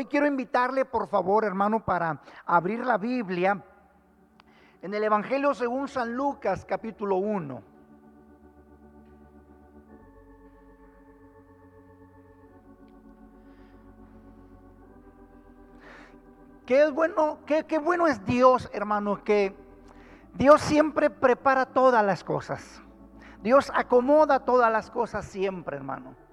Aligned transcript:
Hoy 0.00 0.06
quiero 0.06 0.26
invitarle, 0.26 0.86
por 0.86 1.08
favor, 1.08 1.44
hermano, 1.44 1.84
para 1.84 2.22
abrir 2.46 2.86
la 2.86 2.96
Biblia 2.96 3.62
en 4.80 4.94
el 4.94 5.04
Evangelio 5.04 5.52
según 5.52 5.88
San 5.88 6.16
Lucas, 6.16 6.64
capítulo 6.64 7.16
1. 7.16 7.62
Qué 16.64 16.90
bueno, 16.90 17.40
qué, 17.44 17.66
qué 17.66 17.78
bueno 17.78 18.06
es 18.06 18.24
Dios, 18.24 18.70
hermano, 18.72 19.22
que 19.22 19.54
Dios 20.32 20.62
siempre 20.62 21.10
prepara 21.10 21.66
todas 21.66 22.02
las 22.02 22.24
cosas. 22.24 22.82
Dios 23.42 23.70
acomoda 23.74 24.46
todas 24.46 24.72
las 24.72 24.90
cosas 24.90 25.26
siempre, 25.26 25.76
hermano. 25.76 26.29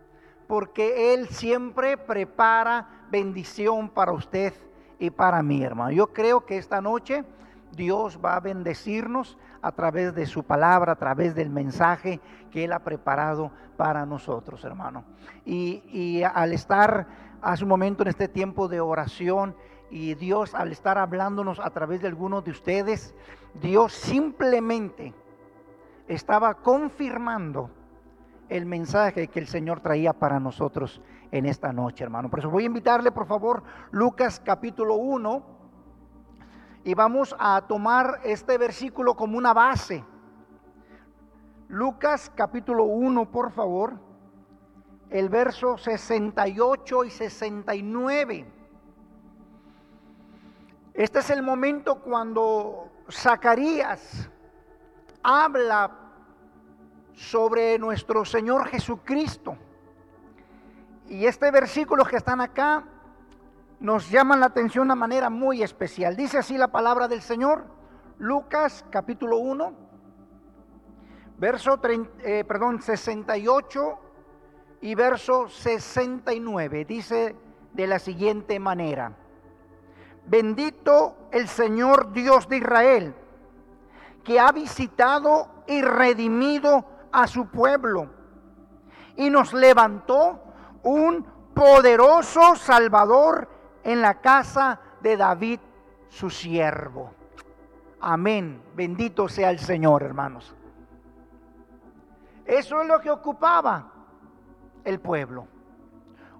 Porque 0.47 1.13
Él 1.13 1.27
siempre 1.29 1.97
prepara 1.97 3.05
bendición 3.11 3.89
para 3.89 4.11
usted 4.11 4.53
y 4.99 5.09
para 5.09 5.41
mí, 5.43 5.63
hermano. 5.63 5.91
Yo 5.91 6.13
creo 6.13 6.45
que 6.45 6.57
esta 6.57 6.81
noche 6.81 7.23
Dios 7.73 8.19
va 8.23 8.35
a 8.35 8.39
bendecirnos 8.39 9.37
a 9.61 9.71
través 9.71 10.15
de 10.15 10.25
su 10.25 10.43
palabra, 10.43 10.93
a 10.93 10.95
través 10.95 11.35
del 11.35 11.49
mensaje 11.49 12.19
que 12.51 12.63
Él 12.63 12.73
ha 12.73 12.79
preparado 12.79 13.51
para 13.75 14.05
nosotros, 14.05 14.63
hermano. 14.63 15.03
Y, 15.45 15.83
y 15.91 16.23
al 16.23 16.53
estar 16.53 17.07
hace 17.41 17.63
un 17.63 17.69
momento 17.69 18.03
en 18.03 18.09
este 18.09 18.27
tiempo 18.27 18.67
de 18.67 18.79
oración 18.79 19.55
y 19.89 20.15
Dios 20.15 20.53
al 20.53 20.71
estar 20.71 20.97
hablándonos 20.97 21.59
a 21.59 21.69
través 21.69 22.01
de 22.01 22.07
algunos 22.07 22.43
de 22.43 22.51
ustedes, 22.51 23.13
Dios 23.61 23.93
simplemente 23.93 25.13
estaba 26.07 26.55
confirmando 26.55 27.69
el 28.49 28.65
mensaje 28.65 29.27
que 29.27 29.39
el 29.39 29.47
Señor 29.47 29.81
traía 29.81 30.13
para 30.13 30.39
nosotros 30.39 31.01
en 31.31 31.45
esta 31.45 31.73
noche, 31.73 32.03
hermano. 32.03 32.29
Por 32.29 32.39
eso 32.39 32.49
voy 32.49 32.63
a 32.63 32.67
invitarle, 32.67 33.11
por 33.11 33.25
favor, 33.25 33.63
Lucas 33.91 34.41
capítulo 34.43 34.95
1, 34.95 35.43
y 36.83 36.93
vamos 36.93 37.35
a 37.37 37.61
tomar 37.67 38.21
este 38.23 38.57
versículo 38.57 39.15
como 39.15 39.37
una 39.37 39.53
base. 39.53 40.03
Lucas 41.67 42.31
capítulo 42.33 42.85
1, 42.85 43.29
por 43.29 43.51
favor, 43.51 43.99
el 45.09 45.27
verso 45.27 45.77
68 45.77 47.03
y 47.03 47.09
69. 47.09 48.45
Este 50.93 51.19
es 51.19 51.29
el 51.29 51.43
momento 51.43 51.99
cuando 51.99 52.89
Zacarías 53.11 54.29
habla 55.21 56.06
sobre 57.17 57.79
nuestro 57.79 58.23
Señor 58.23 58.67
Jesucristo. 58.67 59.57
Y 61.09 61.25
este 61.25 61.49
versículo 61.49 62.05
que 62.05 62.17
están 62.17 62.41
acá 62.41 62.83
nos 63.79 64.09
llaman 64.09 64.39
la 64.39 64.45
atención 64.45 64.83
de 64.83 64.93
una 64.93 64.95
manera 64.95 65.29
muy 65.29 65.63
especial. 65.63 66.15
Dice 66.15 66.37
así 66.37 66.57
la 66.57 66.67
palabra 66.67 67.07
del 67.07 67.21
Señor, 67.21 67.65
Lucas 68.19 68.85
capítulo 68.91 69.37
1, 69.37 69.73
verso 71.39 71.79
eh, 72.23 72.43
perdón, 72.47 72.81
68 72.81 73.99
y 74.81 74.93
verso 74.93 75.49
69. 75.49 76.85
Dice 76.85 77.35
de 77.73 77.87
la 77.87 77.97
siguiente 77.97 78.59
manera. 78.59 79.11
Bendito 80.27 81.29
el 81.31 81.47
Señor 81.47 82.11
Dios 82.11 82.47
de 82.47 82.57
Israel, 82.57 83.15
que 84.23 84.39
ha 84.39 84.51
visitado 84.51 85.63
y 85.65 85.81
redimido 85.81 86.96
a 87.11 87.27
su 87.27 87.47
pueblo 87.47 88.09
y 89.15 89.29
nos 89.29 89.53
levantó 89.53 90.43
un 90.83 91.25
poderoso 91.53 92.55
Salvador 92.55 93.49
en 93.83 94.01
la 94.01 94.21
casa 94.21 94.79
de 95.01 95.17
David, 95.17 95.59
su 96.09 96.29
siervo. 96.29 97.11
Amén. 97.99 98.61
Bendito 98.75 99.27
sea 99.27 99.49
el 99.49 99.59
Señor, 99.59 100.03
hermanos. 100.03 100.55
Eso 102.45 102.81
es 102.81 102.87
lo 102.87 103.01
que 103.01 103.09
ocupaba 103.09 103.91
el 104.83 104.99
pueblo. 104.99 105.47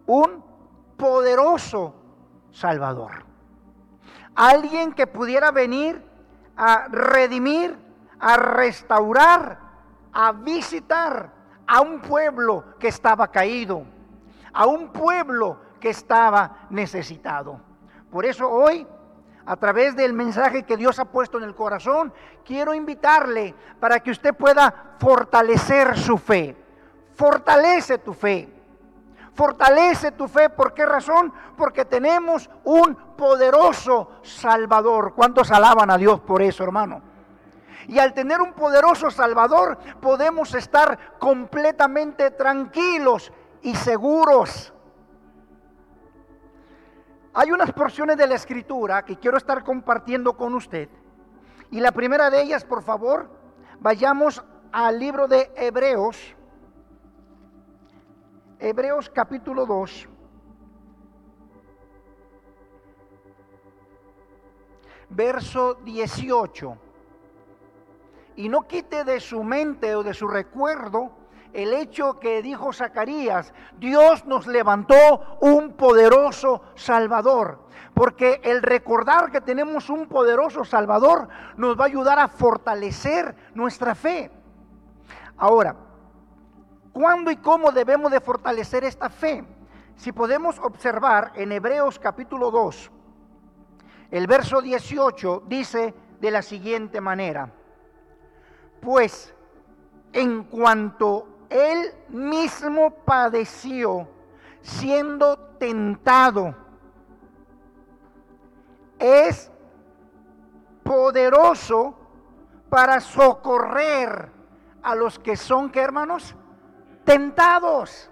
Un 0.05 0.43
poderoso 0.95 1.95
Salvador 2.51 3.27
alguien 4.37 4.93
que 4.93 5.07
pudiera 5.07 5.51
venir 5.51 6.01
a 6.55 6.87
redimir, 6.89 7.75
a 8.19 8.37
restaurar, 8.37 9.59
a 10.13 10.31
visitar 10.31 11.31
a 11.67 11.81
un 11.81 11.99
pueblo 11.99 12.63
que 12.79 12.87
estaba 12.87 13.27
caído, 13.29 13.83
a 14.53 14.65
un 14.65 14.91
pueblo 14.91 15.59
que 15.79 15.89
estaba 15.89 16.67
necesitado. 16.69 17.59
Por 18.09 18.25
eso 18.25 18.49
hoy, 18.49 18.87
a 19.45 19.55
través 19.57 19.95
del 19.95 20.13
mensaje 20.13 20.63
que 20.63 20.77
Dios 20.77 20.99
ha 20.99 21.05
puesto 21.05 21.37
en 21.37 21.43
el 21.43 21.55
corazón, 21.55 22.13
quiero 22.45 22.73
invitarle 22.73 23.53
para 23.79 23.99
que 23.99 24.11
usted 24.11 24.33
pueda 24.33 24.95
fortalecer 24.99 25.97
su 25.97 26.17
fe. 26.17 26.55
Fortalece 27.15 27.97
tu 27.97 28.13
fe. 28.13 28.53
Fortalece 29.33 30.11
tu 30.11 30.27
fe. 30.27 30.49
¿Por 30.49 30.73
qué 30.73 30.85
razón? 30.85 31.31
Porque 31.55 31.85
tenemos 31.85 32.49
un 32.63 32.95
poderoso 32.95 34.11
Salvador. 34.23 35.13
¿Cuántos 35.15 35.51
alaban 35.51 35.91
a 35.91 35.97
Dios 35.97 36.19
por 36.21 36.41
eso, 36.41 36.63
hermano? 36.63 37.01
Y 37.87 37.99
al 37.99 38.13
tener 38.13 38.41
un 38.41 38.53
poderoso 38.53 39.09
Salvador 39.09 39.77
podemos 40.01 40.53
estar 40.53 41.17
completamente 41.19 42.31
tranquilos 42.31 43.31
y 43.61 43.75
seguros. 43.75 44.73
Hay 47.33 47.51
unas 47.51 47.71
porciones 47.71 48.17
de 48.17 48.27
la 48.27 48.35
escritura 48.35 49.05
que 49.05 49.17
quiero 49.17 49.37
estar 49.37 49.63
compartiendo 49.63 50.35
con 50.35 50.53
usted. 50.55 50.89
Y 51.71 51.79
la 51.79 51.91
primera 51.91 52.29
de 52.29 52.41
ellas, 52.41 52.65
por 52.65 52.83
favor, 52.83 53.29
vayamos 53.79 54.43
al 54.71 54.99
libro 54.99 55.27
de 55.27 55.51
Hebreos 55.55 56.37
Hebreos 58.59 59.11
capítulo 59.11 59.67
2. 59.67 60.09
Verso 65.09 65.75
18. 65.75 66.86
Y 68.37 68.47
no 68.47 68.61
quite 68.61 69.03
de 69.03 69.19
su 69.19 69.43
mente 69.43 69.93
o 69.95 70.03
de 70.03 70.13
su 70.13 70.29
recuerdo 70.29 71.11
el 71.51 71.73
hecho 71.73 72.19
que 72.19 72.41
dijo 72.41 72.71
Zacarías, 72.71 73.53
Dios 73.77 74.25
nos 74.25 74.47
levantó 74.47 75.37
un 75.41 75.73
poderoso 75.73 76.61
Salvador. 76.75 77.67
Porque 77.93 78.39
el 78.43 78.61
recordar 78.61 79.31
que 79.31 79.41
tenemos 79.41 79.89
un 79.89 80.07
poderoso 80.07 80.63
Salvador 80.63 81.27
nos 81.57 81.77
va 81.77 81.83
a 81.83 81.87
ayudar 81.87 82.19
a 82.19 82.29
fortalecer 82.29 83.35
nuestra 83.53 83.95
fe. 83.95 84.31
Ahora, 85.35 85.75
¿Cuándo 86.97 87.29
y 87.29 87.35
cómo 87.35 87.71
debemos 87.71 88.11
de 88.11 88.19
fortalecer 88.19 88.83
esta 88.83 89.07
fe? 89.07 89.43
Si 89.97 90.11
podemos 90.11 90.57
observar 90.57 91.31
en 91.35 91.51
Hebreos 91.51 91.99
capítulo 91.99 92.49
2, 92.49 92.89
el 94.09 94.25
verso 94.25 94.63
18 94.63 95.43
dice 95.45 95.93
de 96.19 96.31
la 96.31 96.41
siguiente 96.41 96.99
manera, 96.99 97.53
pues 98.87 99.35
en 100.13 100.45
cuanto 100.45 101.27
él 101.49 101.93
mismo 102.07 102.89
padeció 102.89 104.07
siendo 104.61 105.37
tentado, 105.59 106.55
es 108.97 109.51
poderoso 110.83 111.95
para 112.69 113.01
socorrer 113.01 114.31
a 114.81 114.95
los 114.95 115.19
que 115.19 115.35
son, 115.35 115.69
¿qué 115.69 115.81
hermanos? 115.81 116.33
tentados, 117.03 118.09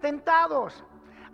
tentados. 0.00 0.82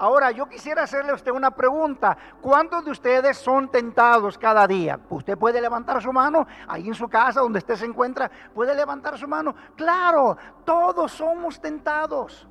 Ahora, 0.03 0.33
yo 0.33 0.49
quisiera 0.49 0.83
hacerle 0.83 1.13
a 1.13 1.15
usted 1.15 1.31
una 1.31 1.53
pregunta. 1.53 2.19
¿Cuántos 2.41 2.85
de 2.85 2.91
ustedes 2.91 3.39
son 3.39 3.71
tentados 3.71 4.37
cada 4.37 4.67
día? 4.67 4.99
Usted 5.09 5.39
puede 5.39 5.61
levantar 5.61 6.03
su 6.03 6.13
mano 6.13 6.45
ahí 6.67 6.89
en 6.89 6.95
su 6.95 7.09
casa, 7.09 7.39
donde 7.39 7.61
usted 7.61 7.77
se 7.77 7.85
encuentra, 7.85 8.29
puede 8.53 8.75
levantar 8.75 9.17
su 9.17 9.29
mano. 9.29 9.55
Claro, 9.77 10.37
todos 10.65 11.13
somos 11.13 11.61
tentados. 11.61 12.49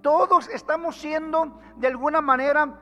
Todos 0.00 0.48
estamos 0.48 0.96
siendo 0.96 1.60
de 1.76 1.88
alguna 1.88 2.22
manera 2.22 2.80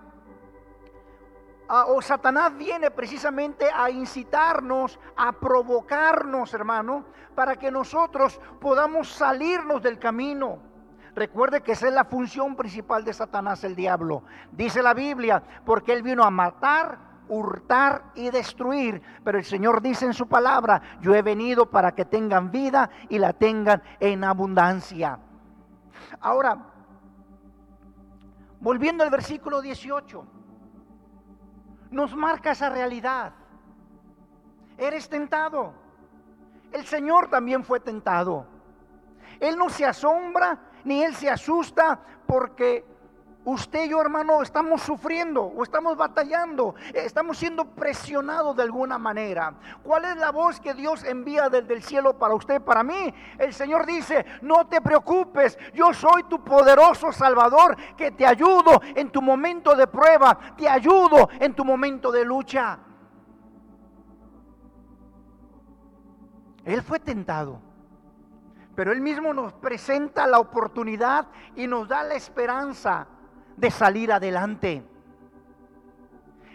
o 1.89 2.01
Satanás 2.01 2.57
viene 2.57 2.93
precisamente 2.93 3.69
a 3.75 3.91
incitarnos, 3.91 5.01
a 5.17 5.33
provocarnos, 5.33 6.55
hermano, 6.55 7.05
para 7.35 7.57
que 7.57 7.73
nosotros 7.73 8.41
podamos 8.61 9.09
salirnos 9.09 9.83
del 9.83 9.99
camino. 9.99 10.70
Recuerde 11.15 11.63
que 11.63 11.73
esa 11.73 11.89
es 11.89 11.95
la 11.95 12.05
función 12.05 12.57
principal 12.57 13.05
de 13.05 13.13
Satanás, 13.13 13.65
el 13.65 13.75
diablo. 13.75 14.23
Dice 14.53 14.83
la 14.83 14.95
Biblia, 14.95 15.43
porque 15.65 15.93
él 15.93 16.03
vino 16.03 16.23
a 16.23 16.31
matar, 16.31 16.99
hurtar 17.29 18.05
y 18.15 18.31
destruir. 18.31 19.03
Pero 19.25 19.39
el 19.39 19.45
Señor 19.45 19.83
dice 19.83 20.07
en 20.07 20.15
su 20.15 20.29
palabra, 20.29 20.81
yo 21.01 21.15
he 21.15 21.23
venido 21.23 21.71
para 21.71 21.93
que 21.93 22.05
tengan 22.05 22.51
vida 22.51 22.91
y 23.09 23.19
la 23.19 23.33
tengan 23.33 23.83
en 23.99 24.23
abundancia. 24.25 25.19
Ahora, 26.21 26.59
volviendo 28.61 29.03
al 29.03 29.11
versículo 29.11 29.61
18, 29.61 30.25
nos 31.91 32.15
marca 32.15 32.53
esa 32.53 32.71
realidad. 32.71 33.33
Eres 34.79 35.09
tentado. 35.09 35.73
El 36.73 36.87
Señor 36.87 37.29
también 37.29 37.65
fue 37.65 37.81
tentado. 37.81 38.47
Él 39.41 39.57
no 39.57 39.69
se 39.71 39.85
asombra 39.85 40.70
ni 40.85 41.03
Él 41.03 41.15
se 41.15 41.31
asusta 41.31 42.01
porque 42.27 42.85
usted 43.45 43.85
y 43.85 43.89
yo, 43.91 44.01
hermano, 44.01 44.43
estamos 44.43 44.83
sufriendo 44.83 45.43
o 45.43 45.63
estamos 45.63 45.97
batallando, 45.97 46.75
estamos 46.95 47.39
siendo 47.39 47.65
presionados 47.65 48.57
de 48.57 48.63
alguna 48.63 48.99
manera. 48.99 49.55
¿Cuál 49.83 50.05
es 50.05 50.17
la 50.17 50.31
voz 50.31 50.61
que 50.61 50.75
Dios 50.75 51.05
envía 51.05 51.49
desde 51.49 51.75
el 51.75 51.83
cielo 51.83 52.19
para 52.19 52.35
usted, 52.35 52.61
para 52.61 52.83
mí? 52.83 53.13
El 53.39 53.53
Señor 53.53 53.87
dice, 53.87 54.25
no 54.43 54.67
te 54.67 54.81
preocupes, 54.81 55.59
yo 55.75 55.93
soy 55.95 56.25
tu 56.25 56.43
poderoso 56.45 57.13
Salvador 57.13 57.77
que 57.97 58.11
te 58.11 58.27
ayudo 58.27 58.81
en 58.95 59.11
tu 59.11 59.23
momento 59.23 59.75
de 59.75 59.87
prueba, 59.87 60.39
te 60.57 60.69
ayudo 60.69 61.29
en 61.39 61.55
tu 61.55 61.65
momento 61.65 62.13
de 62.13 62.25
lucha. 62.25 62.79
Él 66.65 66.83
fue 66.83 67.01
tentado. 67.01 67.70
Pero 68.81 68.93
Él 68.93 69.03
mismo 69.03 69.35
nos 69.35 69.53
presenta 69.53 70.27
la 70.27 70.39
oportunidad 70.39 71.27
y 71.55 71.67
nos 71.67 71.87
da 71.87 72.03
la 72.03 72.15
esperanza 72.15 73.07
de 73.55 73.71
salir 73.71 74.11
adelante. 74.11 74.83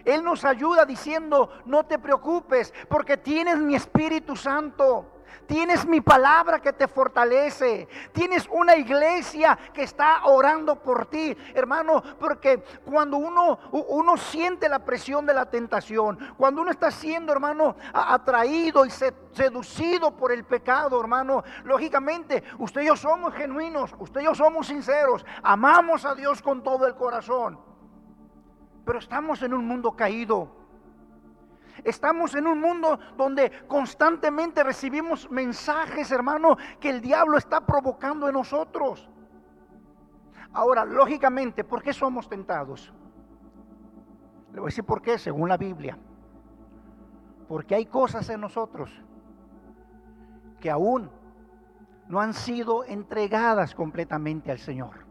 Él 0.03 0.23
nos 0.23 0.43
ayuda 0.43 0.85
diciendo, 0.85 1.51
no 1.67 1.83
te 1.83 1.99
preocupes 1.99 2.73
porque 2.89 3.17
tienes 3.17 3.59
mi 3.59 3.75
Espíritu 3.75 4.35
Santo. 4.35 5.05
Tienes 5.47 5.85
mi 5.85 6.01
palabra 6.01 6.59
que 6.59 6.73
te 6.73 6.87
fortalece. 6.87 7.87
Tienes 8.11 8.47
una 8.51 8.75
iglesia 8.75 9.57
que 9.73 9.83
está 9.83 10.25
orando 10.25 10.75
por 10.75 11.05
ti, 11.07 11.35
hermano, 11.53 12.01
porque 12.19 12.63
cuando 12.85 13.17
uno, 13.17 13.59
uno 13.71 14.17
siente 14.17 14.69
la 14.69 14.79
presión 14.79 15.25
de 15.25 15.33
la 15.33 15.45
tentación, 15.45 16.17
cuando 16.37 16.61
uno 16.61 16.71
está 16.71 16.91
siendo, 16.91 17.31
hermano, 17.31 17.75
atraído 17.93 18.85
y 18.85 18.89
seducido 18.89 20.15
por 20.15 20.31
el 20.31 20.43
pecado, 20.43 20.99
hermano, 20.99 21.43
lógicamente 21.63 22.43
usted 22.59 22.81
y 22.81 22.87
yo 22.87 22.95
somos 22.95 23.33
genuinos, 23.33 23.93
usted 23.99 24.21
y 24.21 24.25
yo 24.25 24.35
somos 24.35 24.67
sinceros, 24.67 25.25
amamos 25.43 26.05
a 26.05 26.15
Dios 26.15 26.41
con 26.41 26.63
todo 26.63 26.87
el 26.87 26.95
corazón, 26.95 27.59
pero 28.85 28.99
estamos 28.99 29.41
en 29.41 29.53
un 29.53 29.67
mundo 29.67 29.91
caído. 29.91 30.54
Estamos 31.83 32.33
en 32.35 32.47
un 32.47 32.59
mundo 32.59 32.99
donde 33.17 33.51
constantemente 33.67 34.63
recibimos 34.63 35.29
mensajes, 35.29 36.11
hermano, 36.11 36.57
que 36.79 36.89
el 36.89 37.01
diablo 37.01 37.37
está 37.37 37.61
provocando 37.61 38.27
en 38.27 38.33
nosotros. 38.33 39.09
Ahora, 40.53 40.85
lógicamente, 40.85 41.63
¿por 41.63 41.83
qué 41.83 41.91
somos 41.91 42.29
tentados? 42.29 42.93
Le 44.53 44.59
voy 44.59 44.67
a 44.67 44.71
decir 44.71 44.85
por 44.85 45.01
qué, 45.01 45.17
según 45.17 45.49
la 45.49 45.57
Biblia. 45.57 45.97
Porque 47.47 47.75
hay 47.75 47.85
cosas 47.85 48.29
en 48.29 48.41
nosotros 48.41 48.89
que 50.61 50.71
aún 50.71 51.11
no 52.07 52.19
han 52.19 52.33
sido 52.33 52.85
entregadas 52.85 53.75
completamente 53.75 54.51
al 54.51 54.59
Señor. 54.59 55.05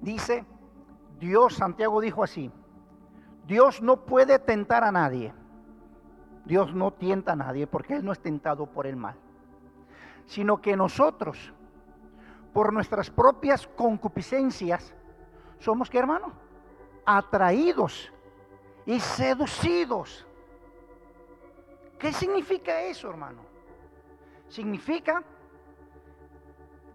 Dice 0.00 0.44
Dios, 1.18 1.54
Santiago 1.54 2.00
dijo 2.00 2.22
así, 2.22 2.50
Dios 3.46 3.80
no 3.80 4.04
puede 4.04 4.38
tentar 4.38 4.82
a 4.82 4.90
nadie. 4.90 5.32
Dios 6.44 6.74
no 6.74 6.92
tienta 6.92 7.32
a 7.32 7.36
nadie 7.36 7.66
porque 7.66 7.94
Él 7.94 8.04
no 8.04 8.12
es 8.12 8.20
tentado 8.20 8.66
por 8.66 8.86
el 8.86 8.96
mal. 8.96 9.16
Sino 10.26 10.60
que 10.60 10.76
nosotros, 10.76 11.52
por 12.52 12.72
nuestras 12.72 13.10
propias 13.10 13.66
concupiscencias, 13.66 14.94
somos 15.58 15.88
que 15.88 15.98
hermano? 15.98 16.32
Atraídos 17.04 18.12
y 18.84 18.98
seducidos. 18.98 20.26
¿Qué 21.98 22.12
significa 22.12 22.82
eso, 22.82 23.08
hermano? 23.08 23.42
Significa 24.48 25.22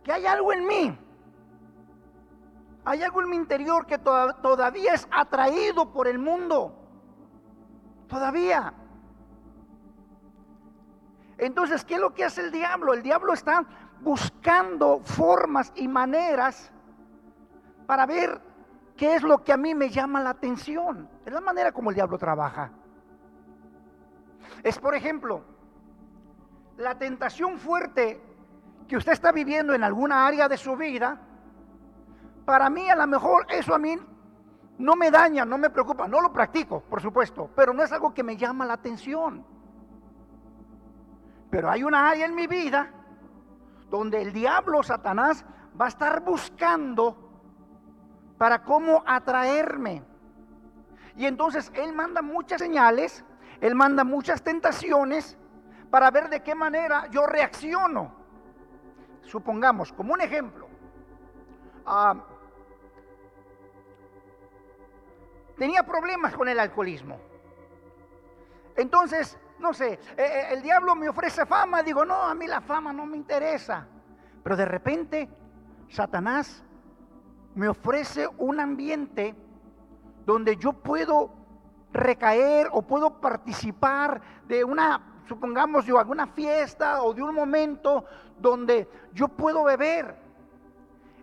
que 0.04 0.12
hay 0.12 0.26
algo 0.26 0.52
en 0.52 0.68
mí 0.68 0.98
hay 2.84 3.04
algo 3.04 3.22
en 3.22 3.30
mi 3.30 3.36
interior 3.36 3.86
que 3.86 3.98
todavía 4.00 4.94
es 4.94 5.08
atraído 5.12 5.92
por 5.92 6.08
el 6.08 6.18
mundo. 6.18 6.76
Todavía. 8.08 8.74
Entonces, 11.38 11.86
¿qué 11.86 11.96
es 11.96 12.00
lo 12.00 12.14
que 12.14 12.24
hace 12.24 12.42
el 12.42 12.52
diablo? 12.52 12.94
El 12.94 13.04
diablo 13.04 13.34
está 13.34 13.66
buscando 14.02 15.00
formas 15.04 15.72
y 15.76 15.88
maneras 15.88 16.72
para 17.86 18.06
ver 18.06 18.42
qué 18.98 19.16
es 19.16 19.24
lo 19.24 19.44
que 19.44 19.54
a 19.54 19.58
mí 19.58 19.76
me 19.76 19.90
llama 19.90 20.22
la 20.22 20.32
atención. 20.32 21.08
Es 21.26 21.32
la 21.32 21.42
manera 21.42 21.72
como 21.72 21.92
el 21.92 21.96
diablo 21.96 22.18
trabaja. 22.18 22.72
Es, 24.64 24.80
por 24.80 24.96
ejemplo, 24.96 25.44
la 26.78 26.98
tentación 26.98 27.58
fuerte 27.60 28.22
que 28.88 28.98
usted 28.98 29.12
está 29.12 29.32
viviendo 29.32 29.74
en 29.74 29.84
alguna 29.84 30.26
área 30.26 30.50
de 30.50 30.58
su 30.58 30.76
vida 30.76 31.20
para 32.46 32.70
mí 32.70 32.90
a 32.90 32.96
lo 32.96 33.08
mejor 33.08 33.46
eso 33.50 33.74
a 33.74 33.78
mí 33.78 33.98
no 34.78 34.96
me 34.96 35.12
daña, 35.12 35.46
no 35.46 35.58
me 35.58 35.70
preocupa, 35.70 36.08
no 36.08 36.22
lo 36.22 36.34
practico, 36.34 36.82
por 36.82 37.02
supuesto, 37.02 37.50
pero 37.56 37.74
no 37.74 37.84
es 37.84 37.92
algo 37.92 38.14
que 38.14 38.24
me 38.24 38.36
llama 38.36 38.66
la 38.66 38.74
atención. 38.74 39.46
Pero 41.50 41.70
hay 41.70 41.84
una 41.84 42.10
área 42.10 42.26
en 42.26 42.34
mi 42.34 42.48
vida 42.48 42.92
donde 43.90 44.22
el 44.22 44.34
diablo, 44.34 44.82
Satanás, 44.82 45.46
va 45.80 45.86
a 45.86 45.90
estar 45.90 46.24
buscando 46.24 47.30
para 48.38 48.64
cómo 48.64 49.04
atraerme. 49.06 50.04
Y 51.16 51.26
entonces 51.26 51.72
él 51.76 51.94
manda 51.94 52.22
muchas 52.22 52.60
señales, 52.60 53.24
él 53.60 53.76
manda 53.76 54.04
muchas 54.04 54.42
tentaciones 54.42 55.38
para 55.92 56.10
ver 56.10 56.30
de 56.30 56.42
qué 56.42 56.56
manera 56.56 57.08
yo 57.12 57.28
reacciono. 57.28 58.16
Supongamos, 59.24 59.94
como 59.94 60.14
un 60.14 60.22
ejemplo, 60.22 60.68
ah, 61.86 62.16
tenía 65.62 65.84
problemas 65.84 66.34
con 66.34 66.50
el 66.50 66.60
alcoholismo. 66.60 67.20
Entonces, 68.76 69.38
no 69.60 69.76
sé, 69.76 69.94
eh, 69.94 70.00
eh, 70.18 70.46
el 70.54 70.64
diablo 70.64 70.96
me 70.96 71.08
ofrece 71.08 71.46
fama, 71.46 71.84
digo, 71.84 72.04
no, 72.04 72.16
a 72.16 72.34
mí 72.34 72.48
la 72.48 72.62
fama 72.62 72.92
no 72.92 73.06
me 73.06 73.16
interesa. 73.16 73.86
Pero 74.42 74.58
de 74.58 74.66
repente, 74.66 75.30
Satanás 75.88 76.64
me 77.54 77.68
ofrece 77.68 78.28
un 78.40 78.60
ambiente 78.60 79.36
donde 80.26 80.56
yo 80.56 80.74
puedo 80.74 81.30
recaer 81.94 82.68
o 82.72 82.82
puedo 82.82 83.22
participar 83.22 84.20
de 84.48 84.64
una, 84.64 85.22
supongamos 85.28 85.86
yo, 85.86 86.00
alguna 86.00 86.26
fiesta 86.26 87.04
o 87.04 87.14
de 87.14 87.22
un 87.22 87.36
momento 87.36 88.04
donde 88.40 88.90
yo 89.14 89.28
puedo 89.28 89.64
beber. 89.66 90.16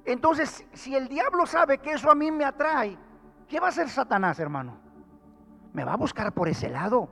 Entonces, 0.05 0.65
si 0.75 0.95
el 0.95 1.09
diablo 1.09 1.45
sabe 1.45 1.79
que 1.79 1.91
eso 1.91 2.09
a 2.09 2.15
mí 2.15 2.31
me 2.31 2.45
atrae, 2.45 2.97
¿Qué 3.49 3.59
va 3.61 3.67
a 3.67 3.71
hacer 3.71 3.89
Satanás, 3.89 4.39
hermano? 4.39 4.77
Me 5.73 5.85
va 5.85 5.95
a 5.95 5.97
buscar 5.97 6.33
por 6.33 6.49
ese 6.49 6.69
lado. 6.69 7.09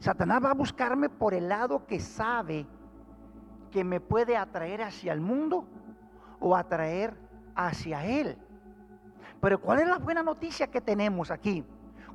Satanás 0.00 0.44
va 0.44 0.50
a 0.50 0.54
buscarme 0.54 1.08
por 1.08 1.32
el 1.32 1.48
lado 1.48 1.86
que 1.86 2.00
sabe 2.00 2.66
que 3.70 3.84
me 3.84 4.00
puede 4.00 4.36
atraer 4.36 4.82
hacia 4.82 5.12
el 5.12 5.20
mundo 5.20 5.64
o 6.40 6.56
atraer 6.56 7.16
hacia 7.54 8.04
él. 8.04 8.36
Pero 9.40 9.60
¿cuál 9.60 9.80
es 9.80 9.88
la 9.88 9.98
buena 9.98 10.22
noticia 10.22 10.66
que 10.68 10.80
tenemos 10.80 11.30
aquí? 11.30 11.64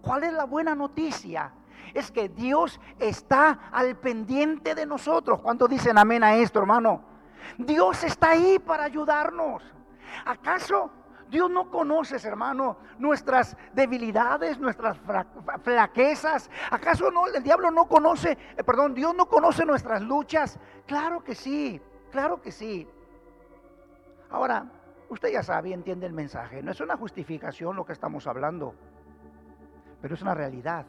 ¿Cuál 0.02 0.24
es 0.24 0.34
la 0.34 0.44
buena 0.44 0.76
noticia? 0.76 1.54
Es 1.94 2.12
que 2.12 2.28
Dios 2.28 2.80
está 3.00 3.70
al 3.72 3.96
pendiente 3.98 4.76
de 4.76 4.86
nosotros. 4.86 5.40
¿Cuántos 5.40 5.70
dicen 5.70 5.98
amén 5.98 6.24
a 6.24 6.36
esto, 6.36 6.60
hermano? 6.60 7.02
Dios 7.58 8.04
está 8.04 8.32
ahí 8.32 8.60
para 8.60 8.84
ayudarnos. 8.84 9.64
¿Acaso 10.26 10.92
Dios 11.34 11.50
no 11.50 11.72
conoce, 11.72 12.16
hermano, 12.28 12.78
nuestras 13.00 13.58
debilidades, 13.74 14.60
nuestras 14.60 15.00
flaquezas. 15.64 16.48
¿Acaso 16.70 17.10
no, 17.10 17.26
el 17.26 17.42
diablo 17.42 17.72
no 17.72 17.88
conoce, 17.88 18.38
eh, 18.56 18.64
perdón, 18.64 18.94
Dios 18.94 19.16
no 19.16 19.26
conoce 19.26 19.66
nuestras 19.66 20.04
luchas? 20.04 20.60
Claro 20.86 21.24
que 21.24 21.34
sí, 21.34 21.82
claro 22.12 22.40
que 22.40 22.52
sí. 22.52 22.88
Ahora, 24.30 24.68
usted 25.10 25.32
ya 25.32 25.42
sabe 25.42 25.70
y 25.70 25.74
entiende 25.74 26.06
el 26.06 26.14
mensaje. 26.14 26.62
No 26.62 26.70
es 26.70 26.80
una 26.82 26.98
justificación 26.98 27.76
lo 27.76 27.84
que 27.84 27.94
estamos 27.94 28.28
hablando, 28.28 28.76
pero 30.04 30.14
es 30.14 30.22
una 30.22 30.36
realidad. 30.36 30.86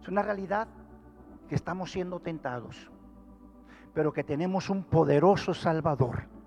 Es 0.00 0.06
una 0.06 0.22
realidad 0.22 0.68
que 1.48 1.56
estamos 1.56 1.90
siendo 1.90 2.20
tentados, 2.20 2.92
pero 3.92 4.12
que 4.12 4.22
tenemos 4.22 4.70
un 4.70 4.84
poderoso 4.84 5.52
Salvador 5.52 6.37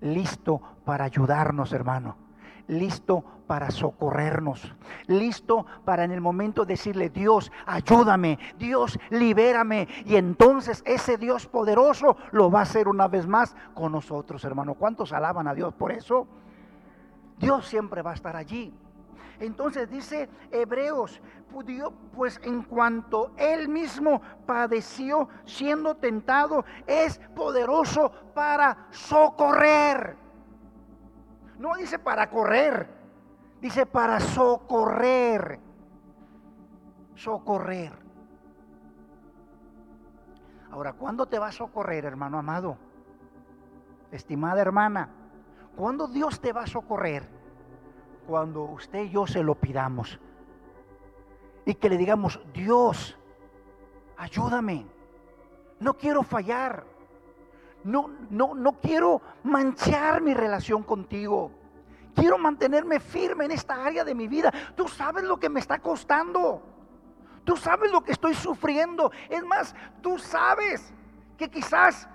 listo 0.00 0.60
para 0.84 1.04
ayudarnos, 1.04 1.72
hermano. 1.72 2.16
listo 2.70 3.24
para 3.46 3.70
socorrernos, 3.70 4.74
listo 5.08 5.66
para 5.84 6.04
en 6.04 6.12
el 6.12 6.20
momento 6.20 6.64
decirle, 6.64 7.10
Dios, 7.10 7.50
ayúdame, 7.66 8.38
Dios, 8.58 8.96
libérame. 9.10 9.88
Y 10.06 10.14
entonces 10.14 10.82
ese 10.86 11.16
Dios 11.18 11.46
poderoso 11.46 12.16
lo 12.30 12.48
va 12.48 12.60
a 12.60 12.62
hacer 12.62 12.86
una 12.86 13.08
vez 13.08 13.26
más 13.26 13.56
con 13.74 13.90
nosotros, 13.90 14.44
hermano. 14.44 14.74
¿Cuántos 14.74 15.12
alaban 15.12 15.48
a 15.48 15.54
Dios 15.54 15.74
por 15.74 15.90
eso? 15.90 16.28
Dios 17.38 17.66
siempre 17.66 18.02
va 18.02 18.12
a 18.12 18.14
estar 18.14 18.36
allí. 18.36 18.72
Entonces 19.40 19.88
dice 19.88 20.28
Hebreos, 20.50 21.20
pues 22.14 22.38
en 22.44 22.62
cuanto 22.62 23.32
él 23.38 23.68
mismo 23.68 24.20
padeció 24.46 25.30
siendo 25.46 25.96
tentado, 25.96 26.64
es 26.86 27.18
poderoso 27.34 28.12
para 28.34 28.86
socorrer. 28.90 30.16
No 31.58 31.74
dice 31.74 31.98
para 31.98 32.28
correr, 32.28 32.86
dice 33.62 33.86
para 33.86 34.20
socorrer. 34.20 35.58
Socorrer. 37.14 37.92
Ahora, 40.70 40.92
¿cuándo 40.92 41.26
te 41.26 41.38
va 41.38 41.48
a 41.48 41.52
socorrer, 41.52 42.04
hermano 42.04 42.38
amado? 42.38 42.76
Estimada 44.12 44.60
hermana, 44.60 45.08
¿cuándo 45.76 46.08
Dios 46.08 46.40
te 46.40 46.52
va 46.52 46.62
a 46.62 46.66
socorrer? 46.66 47.39
Cuando 48.30 48.62
usted 48.62 49.02
y 49.06 49.10
yo 49.10 49.26
se 49.26 49.42
lo 49.42 49.56
pidamos. 49.56 50.20
Y 51.66 51.74
que 51.74 51.88
le 51.88 51.96
digamos, 51.96 52.38
Dios, 52.54 53.18
ayúdame. 54.16 54.86
No 55.80 55.94
quiero 55.94 56.22
fallar. 56.22 56.86
No, 57.82 58.08
no, 58.30 58.54
no 58.54 58.72
quiero 58.74 59.20
manchar 59.42 60.22
mi 60.22 60.32
relación 60.32 60.84
contigo. 60.84 61.50
Quiero 62.14 62.38
mantenerme 62.38 63.00
firme 63.00 63.46
en 63.46 63.50
esta 63.50 63.84
área 63.84 64.04
de 64.04 64.14
mi 64.14 64.28
vida. 64.28 64.52
Tú 64.76 64.86
sabes 64.86 65.24
lo 65.24 65.40
que 65.40 65.48
me 65.48 65.58
está 65.58 65.80
costando. 65.80 66.62
Tú 67.42 67.56
sabes 67.56 67.90
lo 67.90 68.02
que 68.02 68.12
estoy 68.12 68.34
sufriendo. 68.34 69.10
Es 69.28 69.44
más, 69.44 69.74
tú 70.02 70.18
sabes 70.18 70.94
que 71.36 71.50
quizás 71.50 72.08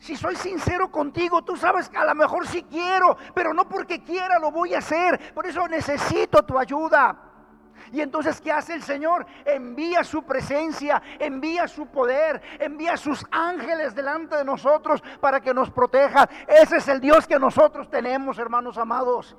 si 0.00 0.16
soy 0.16 0.34
sincero 0.34 0.90
contigo, 0.90 1.42
tú 1.42 1.56
sabes 1.56 1.90
que 1.90 1.98
a 1.98 2.06
lo 2.06 2.14
mejor 2.14 2.46
sí 2.46 2.62
quiero, 2.62 3.18
pero 3.34 3.52
no 3.52 3.68
porque 3.68 4.02
quiera 4.02 4.38
lo 4.38 4.50
voy 4.50 4.74
a 4.74 4.78
hacer. 4.78 5.34
Por 5.34 5.46
eso 5.46 5.68
necesito 5.68 6.42
tu 6.42 6.58
ayuda. 6.58 7.16
Y 7.92 8.00
entonces, 8.00 8.40
¿qué 8.40 8.50
hace 8.50 8.72
el 8.72 8.82
Señor? 8.82 9.26
Envía 9.44 10.02
su 10.02 10.22
presencia, 10.22 11.02
envía 11.18 11.68
su 11.68 11.86
poder, 11.86 12.40
envía 12.58 12.96
sus 12.96 13.26
ángeles 13.30 13.94
delante 13.94 14.36
de 14.36 14.44
nosotros 14.44 15.02
para 15.20 15.40
que 15.40 15.52
nos 15.52 15.70
protejan. 15.70 16.26
Ese 16.48 16.78
es 16.78 16.88
el 16.88 16.98
Dios 16.98 17.26
que 17.26 17.38
nosotros 17.38 17.90
tenemos, 17.90 18.38
hermanos 18.38 18.78
amados. 18.78 19.36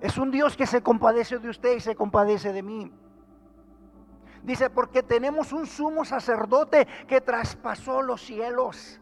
Es 0.00 0.16
un 0.16 0.30
Dios 0.30 0.56
que 0.56 0.66
se 0.66 0.82
compadece 0.82 1.38
de 1.38 1.50
usted 1.50 1.76
y 1.76 1.80
se 1.80 1.94
compadece 1.94 2.54
de 2.54 2.62
mí. 2.62 2.90
Dice, 4.42 4.70
porque 4.70 5.04
tenemos 5.04 5.52
un 5.52 5.66
sumo 5.66 6.04
sacerdote 6.04 6.86
que 7.06 7.20
traspasó 7.20 8.02
los 8.02 8.20
cielos 8.22 9.00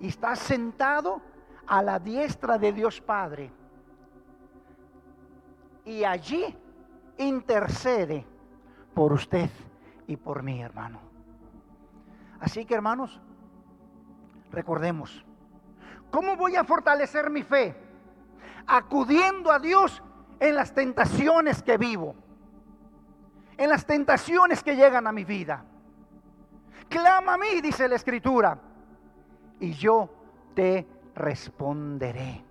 y 0.00 0.08
está 0.08 0.34
sentado 0.36 1.20
a 1.66 1.82
la 1.82 1.98
diestra 1.98 2.56
de 2.56 2.72
Dios 2.72 3.00
Padre. 3.00 3.52
Y 5.84 6.04
allí 6.04 6.56
intercede 7.18 8.26
por 8.94 9.12
usted 9.12 9.50
y 10.06 10.16
por 10.16 10.42
mí, 10.42 10.62
hermano. 10.62 11.00
Así 12.40 12.64
que, 12.64 12.74
hermanos, 12.74 13.20
recordemos, 14.50 15.26
¿cómo 16.10 16.36
voy 16.36 16.56
a 16.56 16.64
fortalecer 16.64 17.28
mi 17.28 17.42
fe? 17.42 17.76
Acudiendo 18.66 19.52
a 19.52 19.58
Dios 19.58 20.02
en 20.38 20.54
las 20.54 20.72
tentaciones 20.72 21.62
que 21.62 21.76
vivo 21.76 22.14
en 23.60 23.68
las 23.68 23.84
tentaciones 23.84 24.62
que 24.62 24.74
llegan 24.74 25.06
a 25.06 25.12
mi 25.12 25.22
vida. 25.22 25.62
Clama 26.88 27.34
a 27.34 27.36
mí, 27.36 27.60
dice 27.62 27.86
la 27.86 27.96
escritura, 27.96 28.58
y 29.60 29.72
yo 29.74 30.08
te 30.54 30.86
responderé. 31.14 32.42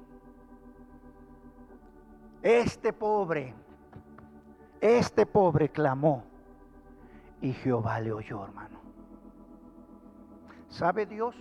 Este 2.44 2.94
pobre, 2.94 3.56
este 4.80 5.26
pobre 5.26 5.70
clamó 5.70 6.24
y 7.42 7.54
Jehová 7.54 8.00
le 8.00 8.12
oyó, 8.12 8.44
hermano. 8.44 8.80
¿Sabe 10.70 11.08
Dios 11.08 11.36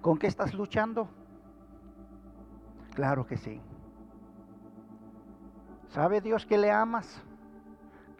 con 0.00 0.16
qué 0.16 0.28
estás 0.28 0.54
luchando? 0.54 1.10
Claro 2.94 3.26
que 3.26 3.36
sí. 3.36 3.60
¿Sabe 5.90 6.22
Dios 6.22 6.46
que 6.46 6.56
le 6.56 6.70
amas? 6.70 7.22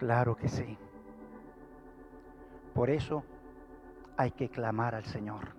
Claro 0.01 0.35
que 0.35 0.49
sí. 0.49 0.79
Por 2.73 2.89
eso 2.89 3.23
hay 4.17 4.31
que 4.31 4.49
clamar 4.49 4.95
al 4.95 5.05
Señor. 5.05 5.55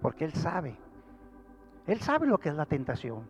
Porque 0.00 0.26
Él 0.26 0.32
sabe. 0.32 0.78
Él 1.88 2.00
sabe 2.00 2.28
lo 2.28 2.38
que 2.38 2.50
es 2.50 2.54
la 2.54 2.64
tentación. 2.64 3.28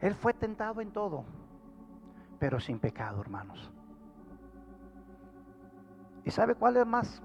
Él 0.00 0.14
fue 0.14 0.32
tentado 0.32 0.80
en 0.80 0.92
todo, 0.92 1.26
pero 2.38 2.58
sin 2.58 2.78
pecado, 2.78 3.20
hermanos. 3.20 3.70
¿Y 6.24 6.30
sabe 6.30 6.54
cuál 6.54 6.78
es 6.78 6.86
más 6.86 7.22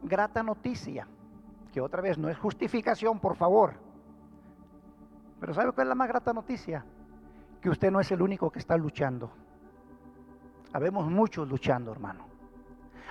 grata 0.00 0.44
noticia? 0.44 1.08
Que 1.72 1.80
otra 1.80 2.00
vez 2.00 2.18
no 2.18 2.28
es 2.28 2.38
justificación, 2.38 3.18
por 3.18 3.34
favor. 3.34 3.74
Pero 5.40 5.54
¿sabe 5.54 5.72
cuál 5.72 5.86
es 5.86 5.88
la 5.88 5.96
más 5.96 6.06
grata 6.06 6.32
noticia? 6.32 6.84
Que 7.64 7.70
usted 7.70 7.90
no 7.90 7.98
es 7.98 8.12
el 8.12 8.20
único 8.20 8.50
que 8.50 8.58
está 8.58 8.76
luchando. 8.76 9.30
Habemos 10.74 11.10
muchos 11.10 11.48
luchando, 11.48 11.92
hermano. 11.92 12.26